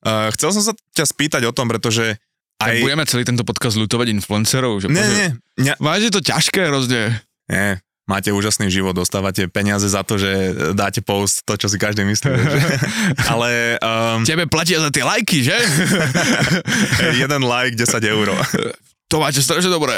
[0.00, 2.14] Uh, chcel som sa ťa spýtať o tom, pretože
[2.60, 2.80] Tak aj...
[2.84, 7.16] budeme celý tento podcast lutovať influencerov, že pozor- nie, nie, Vážne je to ťažké hrozne.
[7.48, 12.04] nie, máte úžasný život, dostávate peniaze za to, že dáte post to, čo si každý
[12.04, 12.30] myslí.
[12.36, 12.60] že?
[13.32, 15.56] Ale um, Tebe platia za tie lajky, že?
[17.22, 18.34] jeden like, 10 eur.
[19.08, 19.96] to máte strašne dobré.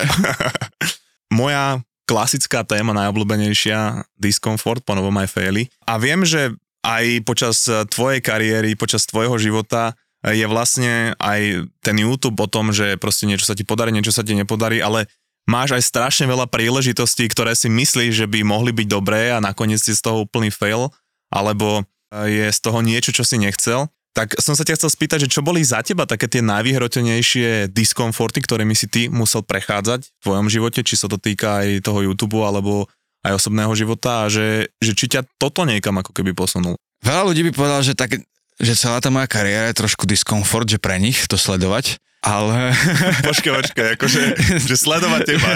[1.32, 5.72] Moja klasická téma, najobľúbenejšia, diskomfort, po novom aj faily.
[5.88, 6.52] A viem, že
[6.84, 12.94] aj počas tvojej kariéry, počas tvojho života je vlastne aj ten YouTube o tom, že
[12.94, 15.10] proste niečo sa ti podarí, niečo sa ti nepodarí, ale
[15.50, 19.82] máš aj strašne veľa príležitostí, ktoré si myslíš, že by mohli byť dobré a nakoniec
[19.82, 20.94] si z toho úplný fail,
[21.26, 21.82] alebo
[22.14, 23.90] je z toho niečo, čo si nechcel.
[24.12, 28.44] Tak som sa ťa chcel spýtať, že čo boli za teba také tie najvyhrotenejšie diskomforty,
[28.44, 32.36] ktorými si ty musel prechádzať v tvojom živote, či sa to týka aj toho YouTube
[32.44, 32.92] alebo
[33.24, 36.76] aj osobného života a že, že či ťa toto niekam ako keby posunul.
[37.02, 38.20] Veľa ľudí by povedal, že, tak,
[38.60, 42.70] že celá tá moja kariéra je trošku diskomfort, že pre nich to sledovať, ale...
[43.28, 44.20] Počkaj, počkaj, akože,
[44.62, 45.48] že sledovať teba.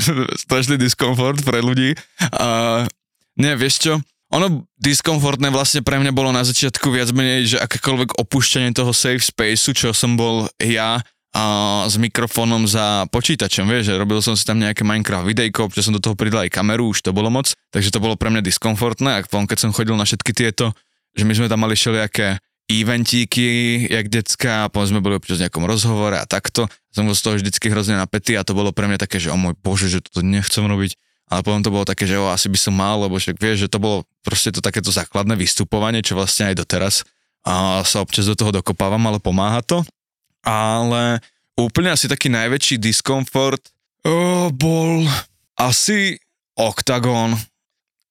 [0.48, 1.92] strašný diskomfort pre ľudí.
[2.32, 2.84] A,
[3.36, 3.94] nie, vieš čo?
[4.32, 9.20] Ono diskomfortné vlastne pre mňa bolo na začiatku viac menej, že akékoľvek opúšťanie toho safe
[9.20, 11.44] spaceu, čo som bol ja a
[11.90, 15.94] s mikrofónom za počítačom, vieš, že robil som si tam nejaké Minecraft videjko, občas som
[15.94, 19.18] do toho pridal aj kameru, už to bolo moc, takže to bolo pre mňa diskomfortné
[19.18, 20.70] a potom, keď som chodil na všetky tieto,
[21.14, 25.46] že my sme tam mali všelijaké eventíky, jak decka, a potom sme boli občas v
[25.46, 26.64] nejakom rozhovore a takto.
[26.90, 29.36] Som bol z toho vždycky hrozne napätý a to bolo pre mňa také, že o
[29.36, 30.96] môj bože, že toto nechcem robiť.
[31.28, 33.72] Ale potom to bolo také, že o, asi by som mal, lebo však vieš, že
[33.72, 36.94] to bolo proste to takéto základné vystupovanie, čo vlastne aj doteraz
[37.44, 39.84] a sa občas do toho dokopávam, ale pomáha to.
[40.44, 41.20] Ale
[41.56, 43.60] úplne asi taký najväčší diskomfort
[44.08, 45.04] oh, bol
[45.60, 46.16] asi
[46.56, 47.36] Octagon.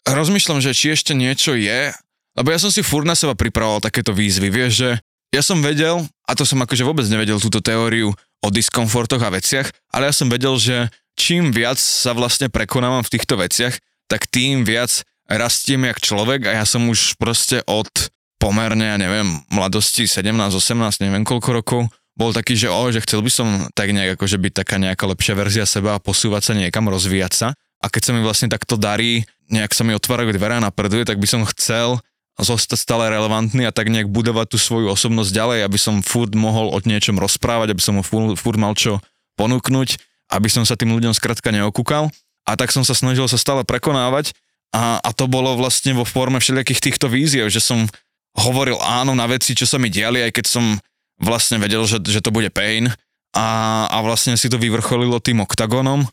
[0.05, 1.95] Rozmýšľam, že či ešte niečo je,
[2.33, 4.89] lebo ja som si furt na seba pripravoval takéto výzvy, vieš, že
[5.33, 9.69] ja som vedel, a to som akože vôbec nevedel túto teóriu o diskomfortoch a veciach,
[9.89, 13.73] ale ja som vedel, že čím viac sa vlastne prekonávam v týchto veciach,
[14.05, 17.89] tak tým viac rastiem jak človek a ja som už proste od
[18.37, 21.81] pomerne, ja neviem, mladosti 17, 18, neviem koľko rokov,
[22.13, 25.33] bol taký, že o, že chcel by som tak nejak akože byť taká nejaká lepšia
[25.33, 27.47] verzia seba a posúvať sa niekam, rozvíjať sa.
[27.81, 31.17] A keď sa mi vlastne takto darí, nejak sa mi otvárajú dvere a napreduje, tak
[31.17, 31.97] by som chcel
[32.41, 36.73] zostať stále relevantný a tak nejak budovať tú svoju osobnosť ďalej, aby som furt mohol
[36.73, 38.97] o niečom rozprávať, aby som mu furt, furt mal čo
[39.37, 40.01] ponúknuť,
[40.33, 42.09] aby som sa tým ľuďom skrátka neokúkal.
[42.43, 44.33] A tak som sa snažil sa stále prekonávať
[44.73, 47.85] a, a to bolo vlastne vo forme všelijakých týchto víziev, že som
[48.33, 50.65] hovoril áno na veci, čo sa mi diali, aj keď som
[51.21, 52.89] vlastne vedel, že, že to bude pain.
[53.33, 56.05] A, a vlastne si to vyvrcholilo tým oktagónom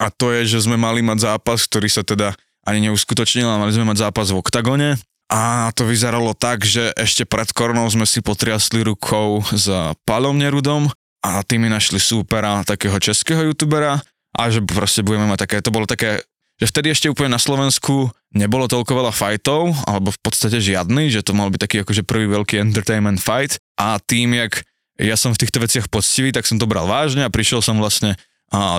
[0.00, 2.32] a to je, že sme mali mať zápas, ktorý sa teda
[2.64, 4.96] ani neuskutočnil, ale mali sme mať zápas v oktagone
[5.34, 9.66] a to vyzeralo tak, že ešte pred koronou sme si potriasli rukou s
[10.06, 10.86] Palom Nerudom
[11.26, 13.98] a tí mi našli súpera takého českého youtubera
[14.30, 16.22] a že proste budeme mať také, to bolo také,
[16.62, 21.26] že vtedy ešte úplne na Slovensku nebolo toľko veľa fightov, alebo v podstate žiadny, že
[21.26, 23.58] to mal byť taký akože prvý veľký entertainment fight.
[23.74, 24.62] A tým, jak
[25.02, 28.14] ja som v týchto veciach poctivý, tak som to bral vážne a prišiel som vlastne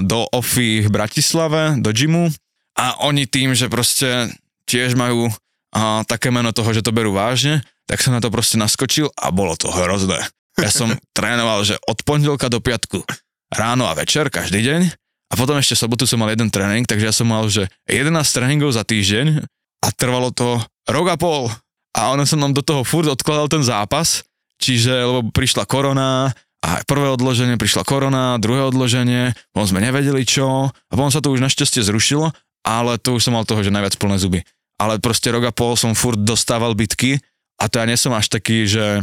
[0.08, 2.32] do OFI v Bratislave, do gymu.
[2.80, 4.32] A oni tým, že proste
[4.68, 5.32] tiež majú
[5.76, 9.30] a, také meno toho, že to berú vážne, tak som na to proste naskočil a
[9.30, 10.24] bolo to hrozné.
[10.56, 13.04] Ja som trénoval, že od pondelka do piatku
[13.52, 14.82] ráno a večer, každý deň
[15.30, 18.72] a potom ešte sobotu som mal jeden tréning, takže ja som mal, že 11 tréningov
[18.72, 19.44] za týždeň
[19.84, 21.52] a trvalo to rok a pol.
[21.96, 24.24] A ono som nám do toho furt odkladal ten zápas,
[24.60, 26.32] čiže lebo prišla korona
[26.66, 31.30] A prvé odloženie prišla korona, druhé odloženie, potom sme nevedeli čo, a potom sa to
[31.30, 32.34] už našťastie zrušilo,
[32.66, 34.40] ale to už som mal toho, že najviac plné zuby.
[34.76, 37.20] Ale proste rok a pol som furt dostával bitky
[37.60, 39.00] a to ja nie som až taký, že,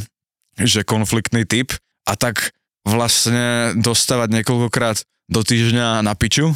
[0.61, 1.73] že konfliktný typ
[2.05, 2.53] a tak
[2.85, 5.01] vlastne dostávať niekoľkokrát
[5.33, 6.53] do týždňa na piču.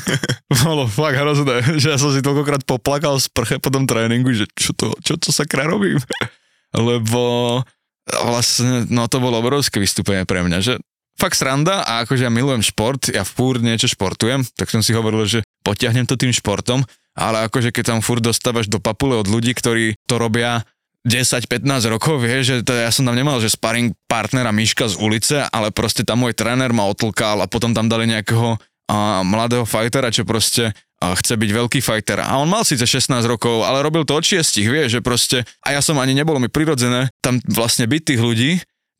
[0.64, 4.48] Bolo fakt hrozné, že ja som si toľkokrát poplakal z prche po tom tréningu, že
[4.56, 6.00] čo to, čo to sa krá robím.
[6.72, 7.60] Lebo
[8.08, 10.74] vlastne, no to bolo obrovské vystúpenie pre mňa, že
[11.14, 15.24] fakt sranda a akože ja milujem šport, ja furt niečo športujem, tak som si hovoril,
[15.24, 16.82] že potiahnem to tým športom,
[17.14, 20.66] ale akože keď tam furt dostávaš do papule od ľudí, ktorí to robia
[21.04, 25.36] 10-15 rokov, vie, že to, ja som tam nemal, že sparring partnera Miška z ulice,
[25.52, 28.56] ale proste tam môj tréner ma otlkal a potom tam dali nejakého
[28.88, 32.24] a, mladého fightera, čo proste a, chce byť veľký fighter.
[32.24, 35.76] A on mal síce 16 rokov, ale robil to od 6, vie, že proste, a
[35.76, 38.50] ja som ani nebolo mi prirodzené tam vlastne byť tých ľudí,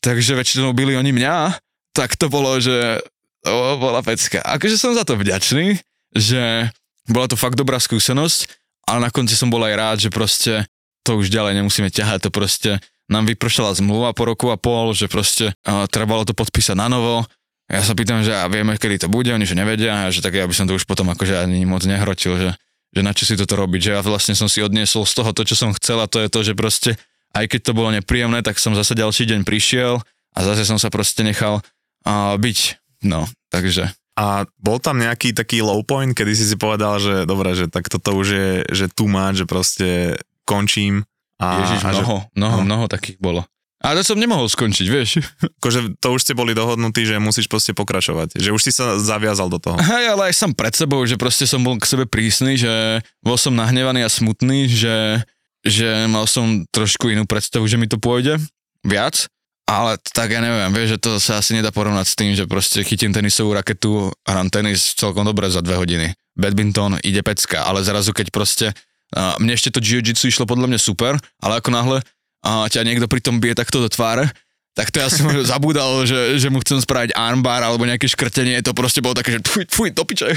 [0.04, 1.56] takže väčšinou byli oni mňa,
[1.96, 3.00] tak to bolo, že
[3.40, 4.44] to bola pecka.
[4.44, 5.80] Akože som za to vďačný,
[6.12, 6.68] že
[7.08, 8.48] bola to fakt dobrá skúsenosť,
[8.88, 10.64] ale na konci som bol aj rád, že proste
[11.04, 12.80] to už ďalej nemusíme ťahať, to proste
[13.12, 17.28] nám vypršala zmluva po roku a pol, že proste uh, trebalo to podpísať na novo.
[17.68, 20.36] Ja sa pýtam, že a vieme, kedy to bude, oni že nevedia, a že tak
[20.36, 22.50] ja by som to už potom akože ani moc nehrotil, že,
[22.92, 25.44] že na čo si toto robiť, že ja vlastne som si odniesol z toho to,
[25.44, 26.96] čo som chcel a to je to, že proste
[27.34, 30.00] aj keď to bolo nepríjemné, tak som zase ďalší deň prišiel
[30.36, 32.58] a zase som sa proste nechal uh, byť,
[33.04, 37.50] no, takže a bol tam nejaký taký low point, kedy si si povedal, že dobre,
[37.58, 40.14] že tak toto už je, že tu má, že proste
[40.46, 41.02] končím.
[41.42, 42.64] A, Ježiš, mnoho, že, mnoho, no.
[42.64, 43.42] mnoho takých bolo.
[43.84, 45.20] A to som nemohol skončiť, vieš.
[45.60, 48.40] Akože to už ste boli dohodnutí, že musíš proste pokračovať.
[48.40, 49.76] Že už si sa zaviazal do toho.
[49.76, 53.36] Hej, ale aj som pred sebou, že proste som bol k sebe prísny, že bol
[53.36, 55.20] som nahnevaný a smutný, že,
[55.66, 58.40] že mal som trošku inú predstavu, že mi to pôjde
[58.80, 59.28] viac.
[59.64, 62.84] Ale tak ja neviem, vieš, že to sa asi nedá porovnať s tým, že proste
[62.84, 66.12] chytím tenisovú raketu a hrám tenis celkom dobre za dve hodiny.
[66.36, 68.76] Badminton ide pecka, ale zrazu keď proste
[69.14, 71.98] a mne ešte to jiu-jitsu išlo podľa mňa super, ale ako náhle
[72.44, 74.28] a ťa niekto pri tom bije takto do tváre,
[74.74, 78.74] tak to ja som zabúdal, že, že mu chcem spraviť armbar alebo nejaké škrtenie, to
[78.74, 80.34] proste bolo také, že fuj, fuj, do piče.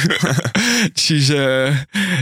[1.02, 1.74] čiže,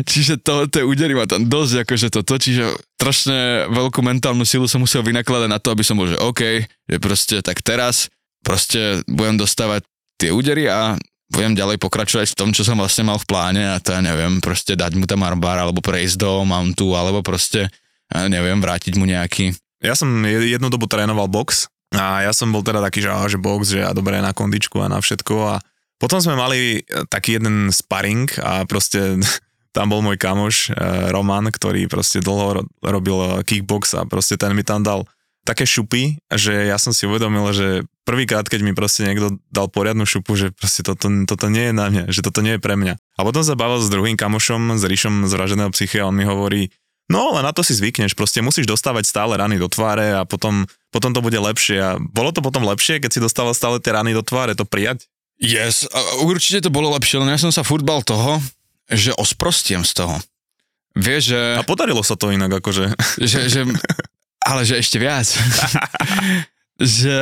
[0.07, 4.81] čiže to, tie údery ma tam dosť akože toto, čiže strašne veľkú mentálnu silu som
[4.81, 6.41] musel vynakladať na to, aby som bol, že OK,
[6.87, 8.07] že proste tak teraz
[8.41, 9.83] proste budem dostávať
[10.15, 10.95] tie údery a
[11.27, 14.39] budem ďalej pokračovať v tom, čo som vlastne mal v pláne a to ja neviem,
[14.39, 17.67] proste dať mu tam armbar alebo prejsť do mountu alebo proste,
[18.13, 19.51] neviem, vrátiť mu nejaký.
[19.83, 23.77] Ja som jednu dobu trénoval box a ja som bol teda taký, že, že box,
[23.77, 25.55] že ja dobre na kondičku a na všetko a
[26.01, 29.19] potom sme mali taký jeden sparring a proste
[29.75, 30.75] tam bol môj kamoš eh,
[31.11, 35.05] Roman, ktorý proste dlho robil kickbox a proste ten mi tam dal
[35.45, 40.09] také šupy, že ja som si uvedomil, že prvýkrát, keď mi proste niekto dal poriadnu
[40.09, 42.97] šupu, že proste toto, toto nie je na mňa, že toto nie je pre mňa.
[42.97, 46.25] A potom sa bavil s druhým kamošom, s Ríšom z Vraženého psyche a on mi
[46.25, 46.73] hovorí,
[47.11, 50.65] no ale na to si zvykneš, proste musíš dostávať stále rany do tváre a potom,
[50.89, 51.77] potom to bude lepšie.
[51.77, 55.07] A bolo to potom lepšie, keď si dostával stále tie rany do tváre, to prijať?
[55.35, 55.83] Yes,
[56.23, 58.39] určite to bolo lepšie, len ja som sa futbal toho,
[58.87, 60.15] že osprostiem z toho.
[60.95, 61.41] Vieš, že...
[61.59, 62.95] A podarilo sa to inak, akože.
[63.19, 63.61] Že, že
[64.49, 65.27] ale že ešte viac.
[66.79, 67.19] že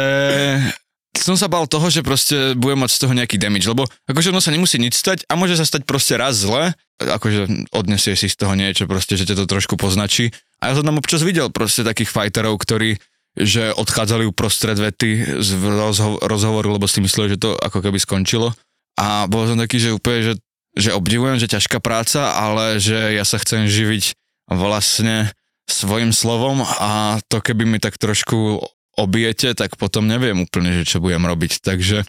[1.13, 4.41] som sa bal toho, že proste budem mať z toho nejaký damage, lebo akože ono
[4.41, 8.35] sa nemusí nič stať a môže sa stať proste raz zle, akože odnesie si z
[8.37, 10.33] toho niečo proste, že ťa to trošku poznačí.
[10.57, 12.97] A ja som tam občas videl proste takých fighterov, ktorí
[13.33, 18.53] že odchádzali uprostred vety z rozho- rozhovoru, lebo si mysleli, že to ako keby skončilo.
[18.93, 20.33] A bol som taký, že úplne, že,
[20.77, 24.13] že obdivujem, že ťažká práca, ale že ja sa chcem živiť
[24.53, 25.33] vlastne
[25.65, 28.61] svojim slovom a to keby mi tak trošku
[28.97, 31.65] obijete, tak potom neviem úplne, že čo budem robiť.
[31.65, 32.05] Takže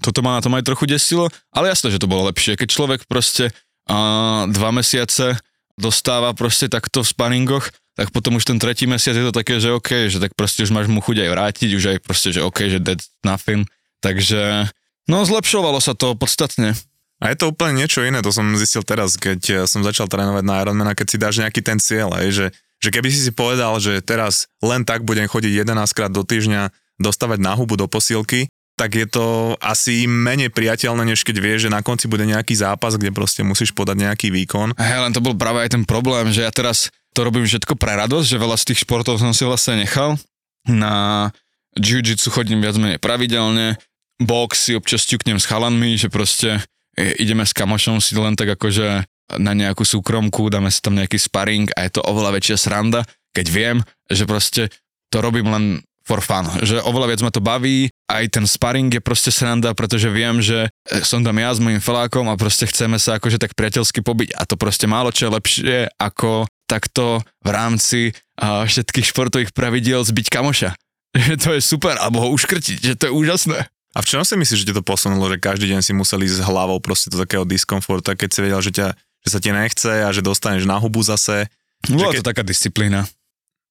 [0.00, 2.56] toto ma na tom aj trochu desilo, ale jasné, že to bolo lepšie.
[2.56, 3.52] Keď človek proste
[3.90, 5.36] a, dva mesiace
[5.76, 9.74] dostáva proste takto v sparingoch, tak potom už ten tretí mesiac je to také, že
[9.74, 12.72] OK, že tak proste už máš mu chuť aj vrátiť, už aj proste, že OK,
[12.72, 13.68] že that's nothing.
[14.00, 14.72] Takže,
[15.04, 16.72] no zlepšovalo sa to podstatne.
[17.20, 20.64] A je to úplne niečo iné, to som zistil teraz, keď som začal trénovať na
[20.64, 22.46] Ironmana, keď si dáš nejaký ten cieľ, aj, že
[22.80, 26.72] že keby si si povedal, že teraz len tak budem chodiť 11 krát do týždňa
[26.96, 28.48] dostávať na hubu do posilky,
[28.80, 32.96] tak je to asi menej priateľné, než keď vieš, že na konci bude nejaký zápas,
[32.96, 34.72] kde proste musíš podať nejaký výkon.
[34.80, 37.92] Hej, len to bol práve aj ten problém, že ja teraz to robím všetko pre
[38.00, 40.16] radosť, že veľa z tých športov som si vlastne nechal.
[40.64, 41.28] Na
[41.76, 43.76] jiu-jitsu chodím viac menej pravidelne,
[44.16, 46.64] box si občas ťuknem s chalanmi, že proste
[46.96, 49.04] ideme s kamošom si len tak akože
[49.38, 53.06] na nejakú súkromku, dáme si tam nejaký sparring a je to oveľa väčšia sranda,
[53.36, 53.76] keď viem,
[54.10, 54.62] že proste
[55.10, 55.64] to robím len
[56.02, 60.10] for fun, že oveľa viac ma to baví, aj ten sparring je proste sranda, pretože
[60.10, 63.54] viem, že e, som tam ja s mojim felákom a proste chceme sa akože tak
[63.54, 68.00] priateľsky pobiť a to proste málo čo je lepšie ako takto v rámci
[68.40, 70.70] všetkých športových pravidiel zbiť kamoša.
[71.26, 73.58] Že to je super, alebo ho uškrtiť, že to je úžasné.
[73.90, 76.38] A v čom si myslíš, že ti to posunulo, že každý deň si musel ísť
[76.38, 78.94] s hlavou proste do takého diskomfortu, keď si vedel, že, ťa,
[79.26, 81.48] že sa ti nechce a že dostaneš na hubu zase?
[81.88, 82.20] Bola keď...
[82.24, 83.08] to taká disciplína.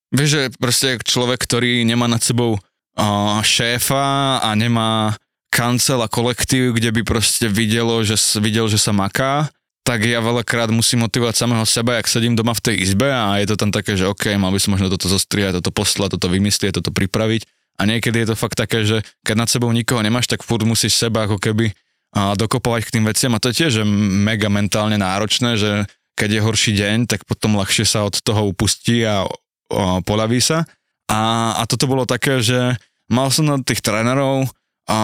[0.10, 5.14] Vieš, že proste človek, ktorý nemá nad sebou uh, šéfa a nemá
[5.54, 9.50] kancel a kolektív, kde by proste videlo, že, videl, že sa maká,
[9.86, 13.50] tak ja veľakrát musím motivovať samého seba, jak sedím doma v tej izbe a je
[13.50, 16.78] to tam také, že OK, mal by som možno toto zostriať, toto poslať, toto vymyslieť,
[16.78, 20.46] toto pripraviť a niekedy je to fakt také, že keď nad sebou nikoho nemáš, tak
[20.46, 21.74] furt musíš seba ako keby
[22.10, 23.86] a dokopovať k tým veciam a to je tiež
[24.26, 25.86] mega mentálne náročné, že
[26.18, 29.24] keď je horší deň, tak potom ľahšie sa od toho upustí a,
[29.72, 30.68] a poľaví sa.
[31.08, 32.76] A, a toto bolo také, že
[33.08, 34.50] mal som na tých trénerov
[34.90, 35.00] a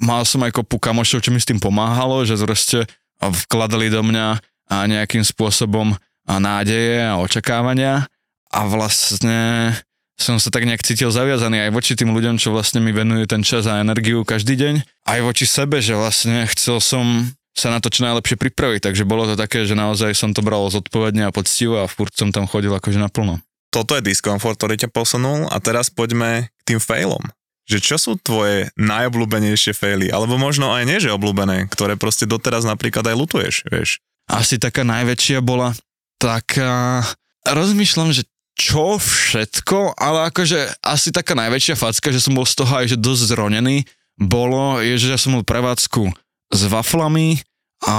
[0.00, 2.88] mal som aj kopu kamošov, čo mi s tým pomáhalo, že proste
[3.20, 5.92] vkladali do mňa a nejakým spôsobom
[6.24, 8.08] a nádeje a očakávania
[8.48, 9.74] a vlastne
[10.20, 13.40] som sa tak nejak cítil zaviazaný aj voči tým ľuďom, čo vlastne mi venujú ten
[13.40, 17.90] čas a energiu každý deň, aj voči sebe, že vlastne chcel som sa na to
[17.90, 21.82] čo najlepšie pripraviť, takže bolo to také, že naozaj som to bral zodpovedne a poctivo
[21.82, 23.42] a furt som tam chodil akože naplno.
[23.74, 27.22] Toto je diskomfort, ktorý ťa posunul a teraz poďme k tým failom.
[27.70, 32.66] Že čo sú tvoje najobľúbenejšie faily, alebo možno aj nie, že obľúbené, ktoré proste doteraz
[32.66, 34.02] napríklad aj lutuješ, vieš?
[34.26, 35.74] Asi taká najväčšia bola
[36.18, 37.02] taká...
[37.40, 38.28] Rozmýšľam, že
[38.60, 43.00] čo všetko, ale akože asi taká najväčšia facka, že som bol z toho aj že
[43.00, 43.88] dosť zronený,
[44.20, 46.12] bolo, je, že ja som mal prevádzku
[46.52, 47.40] s waflami
[47.88, 47.96] a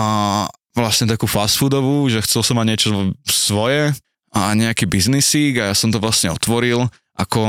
[0.77, 2.89] vlastne takú fast foodovú, že chcel som mať niečo
[3.25, 3.89] svoje
[4.29, 6.85] a nejaký biznisík a ja som to vlastne otvoril,
[7.17, 7.41] ako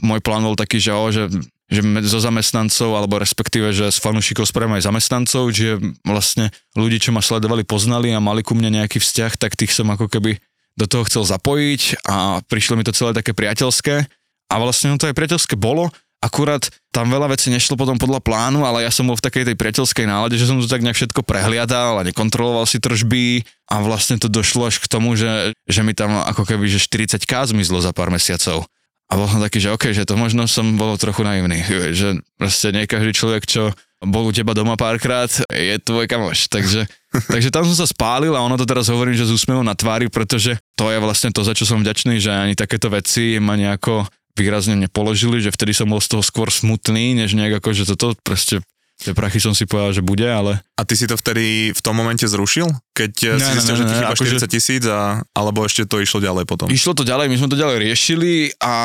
[0.00, 1.24] môj plán bol taký, že, že
[1.66, 7.10] že zo zamestnancov, alebo respektíve, že z fanúšikov spravím aj zamestnancov, že vlastne ľudí, čo
[7.10, 10.38] ma sledovali, poznali a mali ku mne nejaký vzťah, tak tých som ako keby
[10.76, 14.04] do toho chcel zapojiť a prišlo mi to celé také priateľské
[14.46, 15.90] a vlastne to aj priateľské bolo,
[16.22, 19.56] akurát tam veľa vecí nešlo potom podľa plánu, ale ja som bol v takej tej
[19.56, 24.16] priateľskej nálade, že som to tak nejak všetko prehliadal a nekontroloval si tržby a vlastne
[24.16, 27.92] to došlo až k tomu, že, že mi tam ako keby že 40k zmizlo za
[27.92, 28.64] pár mesiacov.
[29.06, 31.62] A bol som taký, že OK, že to možno som bol trochu naivný,
[31.98, 33.70] že proste nie každý človek, čo
[34.02, 36.52] bol u teba doma párkrát, je tvoj kamoš.
[36.52, 36.84] Takže,
[37.32, 40.10] takže tam som sa spálil a ono to teraz hovorím, že z úsmevom na tvári,
[40.10, 44.06] pretože to je vlastne to, za čo som vďačný, že ani takéto veci ma nejako
[44.36, 48.12] výrazne nepoložili, že vtedy som bol z toho skôr smutný, než nejak ako, že toto
[48.20, 48.60] proste
[48.96, 50.56] Tie prachy som si povedal, že bude, ale...
[50.72, 52.64] A ty si to vtedy v tom momente zrušil?
[52.96, 54.48] Keď ne, si zistil, že ti chýba 40 že...
[54.48, 56.72] tisíc a, alebo ešte to išlo ďalej potom?
[56.72, 58.76] Išlo to ďalej, my sme to ďalej riešili a,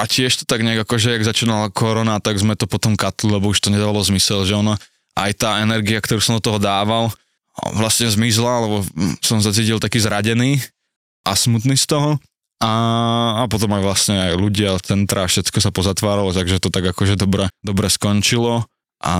[0.00, 3.52] a tiež to tak nejak akože, jak začínala korona, tak sme to potom katli, lebo
[3.52, 4.80] už to nedávalo zmysel, že ono,
[5.12, 7.12] aj tá energia, ktorú som do toho dával,
[7.76, 8.76] vlastne zmizla, lebo
[9.20, 10.60] som sa cítil taký zradený
[11.24, 12.10] a smutný z toho.
[12.60, 12.72] A,
[13.40, 17.48] a potom aj vlastne aj ľudia, centra, všetko sa pozatváralo, takže to tak akože dobre,
[17.64, 18.68] dobre skončilo
[19.00, 19.14] a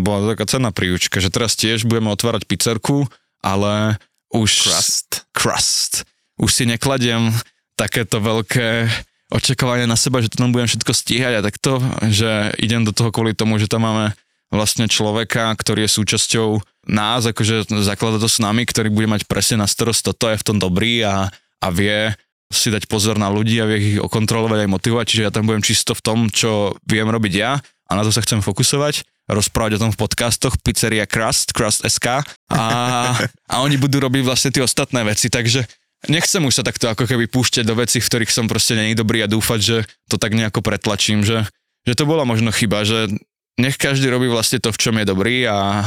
[0.00, 3.04] bola to taká cenná príučka, že teraz tiež budeme otvárať pizzerku,
[3.44, 4.00] ale
[4.32, 4.72] už...
[4.72, 5.28] Crust.
[5.36, 5.92] Crust.
[6.40, 7.36] Už si nekladiem
[7.76, 8.88] takéto veľké
[9.28, 13.12] očakávanie na seba, že to tam budem všetko stíhať a takto, že idem do toho
[13.12, 14.16] kvôli tomu, že tam máme
[14.48, 16.48] vlastne človeka, ktorý je súčasťou
[16.86, 20.46] nás, akože zaklada to s nami, ktorý bude mať presne na starost toto je v
[20.46, 21.28] tom dobrý a,
[21.58, 22.14] a vie
[22.46, 25.66] si dať pozor na ľudí a vie ich okontrolovať aj motivovať, čiže ja tam budem
[25.66, 29.82] čisto v tom, čo viem robiť ja a na to sa chcem fokusovať rozprávať o
[29.82, 32.22] tom v podcastoch Pizzeria Crust, Crust SK
[32.54, 32.62] a,
[33.52, 35.66] a oni budú robiť vlastne tie ostatné veci, takže
[36.06, 39.26] nechcem už sa takto ako keby púšťať do veci, v ktorých som proste není dobrý
[39.26, 39.76] a dúfať, že
[40.06, 41.42] to tak nejako pretlačím, že,
[41.82, 43.10] že to bola možno chyba, že
[43.58, 45.82] nech každý robí vlastne to, v čom je dobrý a,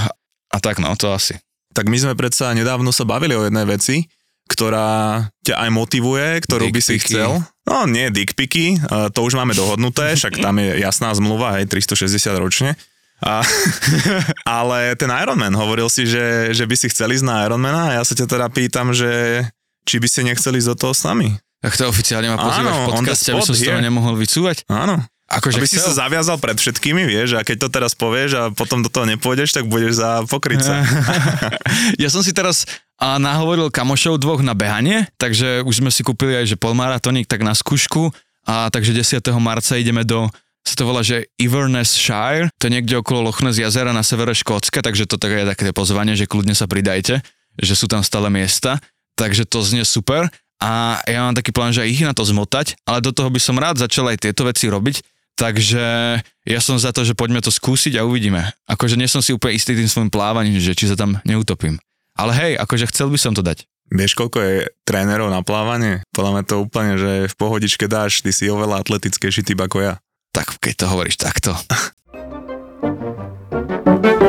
[0.50, 1.38] a tak no, to asi.
[1.74, 4.10] Tak my sme predsa nedávno sa bavili o jednej veci,
[4.50, 7.14] ktorá ťa aj motivuje, ktorú dick by si picky.
[7.14, 7.46] chcel.
[7.70, 8.82] No nie, dickpiky,
[9.14, 12.74] to už máme dohodnuté, však tam je jasná zmluva, aj 360 ročne.
[13.22, 13.46] A,
[14.60, 18.04] ale ten Ironman, hovoril si, že, že by si chceli ísť na Ironmana a ja
[18.08, 19.44] sa ťa teda pýtam, že
[19.86, 21.36] či by ste nechceli ísť do toho s nami.
[21.60, 24.64] Tak to oficiálne ma pozývaš v podcaste, aby som z toho nemohol vycúvať?
[24.72, 25.04] Áno.
[25.30, 25.78] Akože Aby chcel.
[25.78, 29.06] si sa zaviazal pred všetkými, vieš, a keď to teraz povieš a potom do toho
[29.06, 30.82] nepôjdeš, tak budeš za pokryca.
[32.02, 32.66] ja som si teraz
[33.00, 37.46] a nahovoril kamošov dvoch na behanie, takže už sme si kúpili aj že polmaratónik tak
[37.48, 38.12] na skúšku
[38.44, 39.24] a takže 10.
[39.40, 40.28] marca ideme do
[40.68, 44.36] sa to volá, že Inverness Shire, to je niekde okolo Loch Ness jazera na severe
[44.36, 47.24] Škótska, takže to také je také pozvanie, že kľudne sa pridajte,
[47.58, 48.78] že sú tam stále miesta,
[49.16, 50.28] takže to znie super
[50.60, 53.56] a ja mám taký plán, že ich na to zmotať, ale do toho by som
[53.56, 55.00] rád začal aj tieto veci robiť,
[55.40, 58.52] Takže ja som za to, že poďme to skúsiť a uvidíme.
[58.68, 61.80] Akože nie som si úplne istý tým svojim plávaním, že či sa tam neutopím.
[62.20, 63.64] Ale hej, akože chcel by som to dať.
[63.90, 66.04] Vieš, koľko je trénerov na plávanie?
[66.12, 69.94] Podľa mňa to úplne, že v pohodičke dáš, ty si oveľa atletickejší typ ako ja.
[70.36, 71.56] Tak keď to hovoríš takto.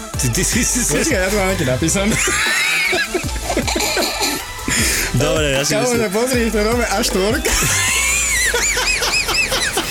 [0.21, 0.85] Ty, ty si si...
[0.85, 1.13] si...
[1.13, 2.13] ja to mám nejaké napísané.
[5.17, 6.13] Dobre, ja si myslím.
[6.13, 7.43] pozri, to nové až tvork.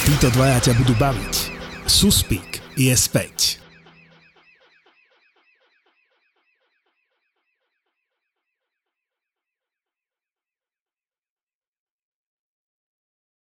[0.06, 1.34] Títo dvaja ťa budú baviť.
[1.84, 3.59] Suspík je späť.